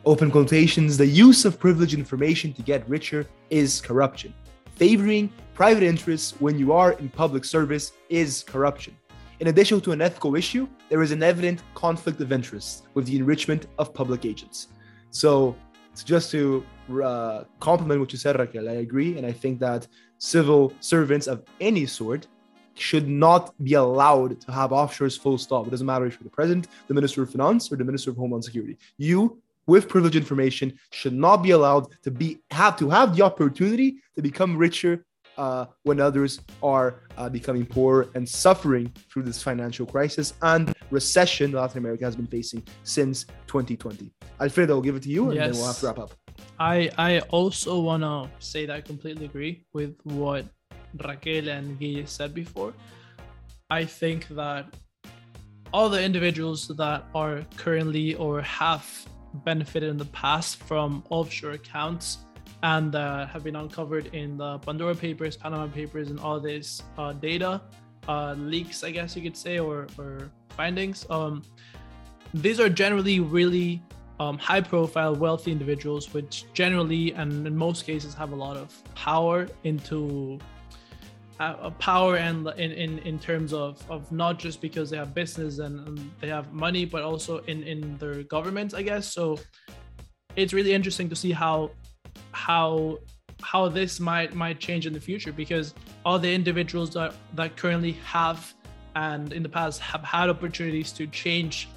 Open 0.04 0.32
quotations, 0.32 0.98
the 0.98 1.06
use 1.06 1.46
of 1.46 1.60
privileged 1.60 1.94
information 1.94 2.54
to 2.54 2.64
get 2.64 2.88
richer 2.90 3.28
is 3.52 3.80
corruption. 3.80 4.34
Favoring 4.76 5.32
private 5.54 5.84
interests 5.84 6.34
when 6.40 6.58
you 6.58 6.74
are 6.74 6.94
in 6.94 7.08
public 7.08 7.46
service 7.46 7.92
is 8.10 8.44
corruption. 8.48 8.98
In 9.42 9.48
addition 9.48 9.80
to 9.82 9.92
an 9.92 10.02
ethical 10.02 10.36
issue, 10.36 10.68
there 10.90 11.04
is 11.04 11.12
an 11.12 11.22
evident 11.22 11.62
conflict 11.76 12.20
of 12.20 12.32
interest 12.32 12.88
with 12.96 13.06
the 13.06 13.16
enrichment 13.16 13.68
of 13.78 13.94
public 13.94 14.26
agents. 14.26 14.70
So, 15.12 15.56
just 16.04 16.32
to 16.32 16.66
uh, 17.04 17.44
complement 17.60 18.00
what 18.00 18.12
you 18.12 18.18
said, 18.18 18.40
Raquel, 18.40 18.70
I 18.70 18.78
agree. 18.88 19.18
And 19.18 19.26
I 19.26 19.32
think 19.32 19.60
that 19.60 19.86
civil 20.18 20.74
servants 20.80 21.28
of 21.28 21.44
any 21.60 21.86
sort 21.86 22.26
should 22.74 23.08
not 23.08 23.54
be 23.64 23.74
allowed 23.74 24.42
to 24.42 24.52
have 24.52 24.72
offshores 24.72 25.20
full 25.20 25.38
stop. 25.38 25.68
It 25.68 25.70
doesn't 25.70 25.86
matter 25.86 26.06
if 26.06 26.14
you're 26.14 26.24
the 26.24 26.30
president, 26.30 26.68
the 26.88 26.94
minister 26.94 27.22
of 27.22 27.30
finance, 27.30 27.72
or 27.72 27.76
the 27.76 27.84
minister 27.84 28.10
of 28.10 28.18
homeland 28.18 28.44
security. 28.44 28.78
You 28.98 29.41
with 29.68 29.88
privileged 29.88 30.16
information 30.16 30.78
should 30.92 31.14
not 31.14 31.38
be 31.38 31.52
allowed 31.52 31.88
to 32.04 32.12
be 32.12 32.40
have 32.52 32.78
to 32.78 32.90
have 32.90 33.16
the 33.16 33.24
opportunity 33.24 33.98
to 34.16 34.22
become 34.22 34.58
richer 34.58 35.06
uh, 35.38 35.66
when 35.84 36.00
others 36.00 36.42
are 36.62 37.04
uh, 37.18 37.30
becoming 37.30 37.66
poor 37.66 38.10
and 38.16 38.28
suffering 38.28 38.92
through 39.10 39.24
this 39.24 39.42
financial 39.42 39.86
crisis 39.86 40.34
and 40.42 40.74
recession 40.90 41.52
Latin 41.52 41.78
America 41.78 42.04
has 42.04 42.16
been 42.16 42.28
facing 42.28 42.62
since 42.84 43.26
2020. 43.48 44.12
Alfredo, 44.40 44.76
I'll 44.76 44.82
give 44.82 44.96
it 44.96 45.04
to 45.04 45.10
you 45.10 45.26
and 45.30 45.36
yes. 45.36 45.46
then 45.48 45.56
we'll 45.56 45.68
have 45.68 45.80
to 45.80 45.86
wrap 45.88 46.00
up. 46.00 46.12
I 46.60 46.90
I 46.98 47.20
also 47.30 47.80
wanna 47.80 48.30
say 48.40 48.66
that 48.66 48.76
I 48.76 48.82
completely 48.82 49.26
agree 49.26 49.64
with 49.74 49.96
what 50.04 50.46
Raquel 51.04 51.50
and 51.50 51.80
Guille 51.80 52.06
said 52.06 52.34
before. 52.34 52.74
I 53.70 53.86
think 53.86 54.28
that 54.30 54.74
all 55.74 55.90
the 55.90 56.04
individuals 56.04 56.68
that 56.68 57.06
are 57.16 57.46
currently 57.56 58.16
or 58.16 58.42
have 58.42 58.86
benefited 59.34 59.90
in 59.90 59.98
the 59.98 60.06
past 60.06 60.58
from 60.58 61.04
offshore 61.10 61.52
accounts 61.52 62.20
and 62.64 62.96
uh, 62.96 63.26
have 63.28 63.44
been 63.44 63.56
uncovered 63.56 64.08
in 64.14 64.38
the 64.38 64.60
Pandora 64.60 64.96
Papers, 64.96 65.36
Panama 65.36 65.68
Papers, 65.68 66.10
and 66.10 66.20
all 66.20 66.40
this 66.40 66.84
uh, 66.98 67.14
data 67.14 67.62
uh, 68.08 68.34
leaks, 68.34 68.84
I 68.84 68.92
guess 68.92 69.16
you 69.16 69.22
could 69.22 69.38
say, 69.38 69.60
or, 69.60 69.88
or 69.98 70.32
findings. 70.50 71.06
Um, 71.10 71.44
these 72.34 72.60
are 72.60 72.70
generally 72.70 73.20
really 73.20 73.82
um, 74.20 74.38
high 74.38 74.62
profile, 74.62 75.16
wealthy 75.16 75.52
individuals, 75.52 76.14
which 76.14 76.46
generally 76.54 77.14
and 77.14 77.48
in 77.48 77.58
most 77.58 77.86
cases 77.86 78.14
have 78.14 78.32
a 78.32 78.36
lot 78.36 78.56
of 78.58 78.72
power 78.94 79.48
into 79.64 80.40
power 81.80 82.18
and 82.18 82.48
in, 82.58 82.72
in, 82.72 83.00
in 83.00 83.20
terms 83.20 83.54
of, 83.54 83.84
of 83.90 84.12
not 84.12 84.38
just 84.38 84.62
because 84.62 84.90
they 84.90 84.98
have 84.98 85.14
business 85.14 85.60
and, 85.60 85.88
and 85.88 86.12
they 86.20 86.28
have 86.28 86.54
money, 86.54 86.86
but 86.86 87.04
also 87.04 87.40
in, 87.52 87.64
in 87.64 87.98
their 87.98 88.24
governments, 88.24 88.74
I 88.74 88.84
guess. 88.84 89.12
So 89.12 89.40
it's 90.36 90.54
really 90.54 90.74
interesting 90.74 91.10
to 91.10 91.16
see 91.16 91.32
how 91.32 91.72
how 92.32 92.98
how 93.42 93.68
this 93.68 94.00
might 94.00 94.34
might 94.34 94.60
change 94.60 94.86
in 94.88 94.94
the 94.94 95.00
future 95.00 95.34
because 95.34 95.74
all 96.06 96.20
the 96.20 96.32
individuals 96.34 96.92
that 96.92 97.14
that 97.34 97.58
currently 97.58 97.94
have 98.04 98.54
and 98.96 99.34
in 99.34 99.44
the 99.44 99.50
past 99.50 99.80
have 99.82 100.04
had 100.04 100.30
opportunities 100.30 100.92
to 100.92 101.08
change 101.08 101.70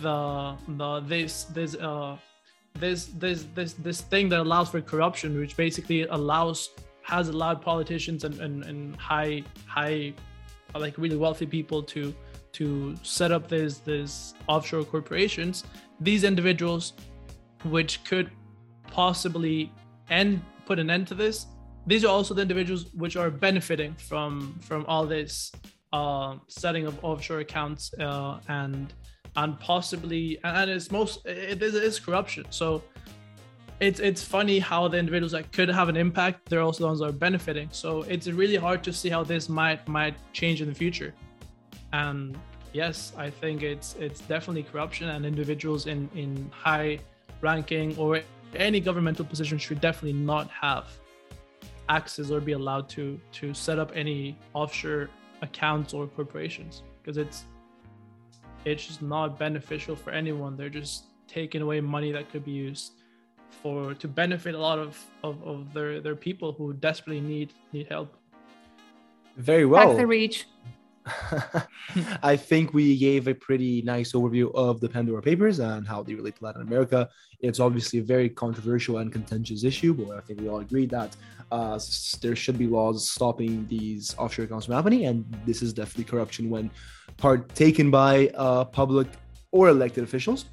the 0.00 0.56
the 0.76 1.00
this 1.00 1.44
this 1.44 1.74
uh 1.76 2.16
this 2.78 3.06
this 3.18 3.46
this 3.54 3.74
this 3.74 4.00
thing 4.00 4.28
that 4.28 4.40
allows 4.40 4.70
for 4.70 4.80
corruption 4.80 5.38
which 5.38 5.56
basically 5.56 6.02
allows 6.04 6.70
has 7.02 7.28
allowed 7.28 7.60
politicians 7.60 8.24
and, 8.24 8.40
and, 8.40 8.64
and 8.64 8.96
high 8.96 9.42
high 9.66 10.12
like 10.74 10.96
really 10.96 11.16
wealthy 11.16 11.46
people 11.46 11.82
to 11.82 12.14
to 12.52 12.94
set 13.02 13.32
up 13.32 13.48
this 13.48 13.78
this 13.78 14.34
offshore 14.48 14.84
corporations 14.84 15.64
these 16.00 16.24
individuals 16.24 16.94
which 17.64 18.02
could 18.04 18.30
possibly 18.90 19.72
end 20.10 20.40
put 20.66 20.78
an 20.78 20.90
end 20.90 21.06
to 21.06 21.14
this 21.14 21.46
these 21.86 22.04
are 22.04 22.08
also 22.08 22.32
the 22.34 22.42
individuals 22.42 22.86
which 22.94 23.16
are 23.16 23.30
benefiting 23.30 23.94
from 23.94 24.58
from 24.60 24.84
all 24.86 25.04
this 25.04 25.52
uh, 25.92 26.36
setting 26.48 26.86
of 26.86 26.98
offshore 27.04 27.40
accounts 27.40 27.92
uh, 27.98 28.38
and 28.48 28.94
and 29.36 29.58
possibly 29.60 30.38
and 30.44 30.70
it's 30.70 30.90
most 30.90 31.24
it 31.26 31.62
is 31.62 31.98
corruption. 31.98 32.44
So 32.50 32.82
it's 33.82 34.00
it's 34.00 34.22
funny 34.22 34.58
how 34.58 34.86
the 34.88 34.96
individuals 34.96 35.32
that 35.32 35.50
could 35.52 35.68
have 35.68 35.88
an 35.88 35.96
impact 35.96 36.48
they're 36.48 36.62
also 36.62 36.80
the 36.84 36.86
ones 36.86 37.00
that 37.00 37.08
are 37.08 37.20
benefiting. 37.28 37.68
So 37.72 38.02
it's 38.02 38.28
really 38.28 38.56
hard 38.56 38.84
to 38.84 38.92
see 38.92 39.08
how 39.08 39.24
this 39.24 39.48
might 39.48 39.86
might 39.88 40.14
change 40.32 40.62
in 40.62 40.68
the 40.68 40.74
future. 40.74 41.12
And 41.92 42.38
yes 42.72 43.12
i 43.18 43.28
think 43.28 43.62
it's 43.62 43.96
it's 43.96 44.20
definitely 44.22 44.62
corruption 44.62 45.10
and 45.10 45.26
individuals 45.26 45.86
in 45.86 46.08
in 46.14 46.50
high 46.50 46.98
ranking 47.42 47.94
or 47.98 48.20
any 48.56 48.80
governmental 48.80 49.26
position 49.26 49.58
should 49.58 49.80
definitely 49.80 50.18
not 50.18 50.48
have 50.48 50.86
access 51.88 52.30
or 52.30 52.40
be 52.40 52.52
allowed 52.52 52.88
to 52.88 53.20
to 53.30 53.52
set 53.52 53.78
up 53.78 53.92
any 53.94 54.38
offshore 54.54 55.10
accounts 55.42 55.92
or 55.92 56.06
corporations 56.06 56.82
because 57.02 57.18
it's 57.18 57.44
it's 58.64 58.86
just 58.86 59.02
not 59.02 59.38
beneficial 59.38 59.96
for 59.96 60.10
anyone. 60.10 60.56
They're 60.56 60.68
just 60.68 61.06
taking 61.26 61.62
away 61.62 61.80
money 61.80 62.12
that 62.12 62.30
could 62.30 62.44
be 62.44 62.52
used 62.52 63.01
for 63.62 63.94
to 63.94 64.08
benefit 64.08 64.54
a 64.54 64.58
lot 64.58 64.78
of 64.78 64.98
of, 65.22 65.42
of 65.42 65.72
their 65.74 66.00
their 66.00 66.16
people 66.16 66.52
who 66.52 66.72
desperately 66.74 67.20
need 67.20 67.52
need 67.72 67.86
help 67.88 68.14
very 69.36 69.66
well 69.66 69.88
Back 69.88 69.96
the 69.96 70.06
reach 70.06 70.46
I 72.22 72.36
think 72.36 72.72
we 72.72 72.96
gave 72.96 73.26
a 73.26 73.34
pretty 73.34 73.82
nice 73.82 74.12
overview 74.12 74.54
of 74.54 74.80
the 74.80 74.88
Pandora 74.88 75.22
Papers 75.22 75.58
and 75.58 75.86
how 75.86 76.02
they 76.02 76.14
relate 76.14 76.36
to 76.36 76.44
Latin 76.44 76.62
America. 76.62 77.08
It's 77.40 77.60
obviously 77.60 77.98
a 77.98 78.02
very 78.02 78.28
controversial 78.28 78.98
and 78.98 79.12
contentious 79.12 79.64
issue, 79.64 79.94
but 79.94 80.16
I 80.16 80.20
think 80.20 80.40
we 80.40 80.48
all 80.48 80.60
agree 80.60 80.86
that 80.86 81.16
uh, 81.50 81.78
there 82.20 82.36
should 82.36 82.56
be 82.56 82.66
laws 82.66 83.10
stopping 83.10 83.66
these 83.68 84.14
offshore 84.16 84.44
accounts 84.44 84.66
from 84.66 84.74
happening. 84.74 85.06
And 85.06 85.24
this 85.44 85.60
is 85.62 85.72
definitely 85.72 86.04
corruption 86.04 86.48
when 86.48 86.70
partaken 87.16 87.90
by 87.90 88.28
uh, 88.34 88.64
public 88.66 89.08
or 89.50 89.68
elected 89.68 90.04
officials. 90.04 90.46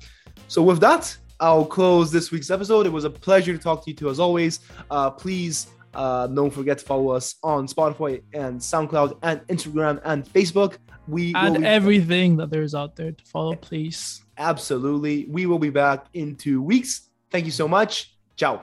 So, 0.47 0.63
with 0.63 0.79
that, 0.79 1.15
I'll 1.39 1.65
close 1.65 2.11
this 2.11 2.31
week's 2.31 2.49
episode. 2.49 2.85
It 2.85 2.91
was 2.91 3.05
a 3.05 3.09
pleasure 3.09 3.53
to 3.53 3.59
talk 3.59 3.83
to 3.85 3.91
you 3.91 3.95
two 3.95 4.09
as 4.09 4.19
always. 4.19 4.59
Uh, 4.91 5.09
please 5.09 5.67
uh, 5.93 6.27
don't 6.27 6.51
forget 6.51 6.79
to 6.79 6.85
follow 6.85 7.09
us 7.11 7.35
on 7.43 7.67
Spotify 7.67 8.21
and 8.33 8.59
SoundCloud 8.59 9.17
and 9.23 9.41
Instagram 9.47 10.01
and 10.03 10.25
Facebook. 10.25 10.77
We 11.07 11.33
and 11.35 11.65
everything 11.65 12.37
that 12.37 12.49
there's 12.51 12.75
out 12.75 12.95
there 12.95 13.11
to 13.11 13.25
follow, 13.25 13.55
please. 13.55 14.23
Absolutely. 14.37 15.25
We 15.29 15.45
will 15.45 15.59
be 15.59 15.69
back 15.69 16.05
in 16.13 16.35
two 16.35 16.61
weeks. 16.61 17.09
Thank 17.31 17.45
you 17.45 17.51
so 17.51 17.67
much. 17.67 18.15
Ciao. 18.35 18.61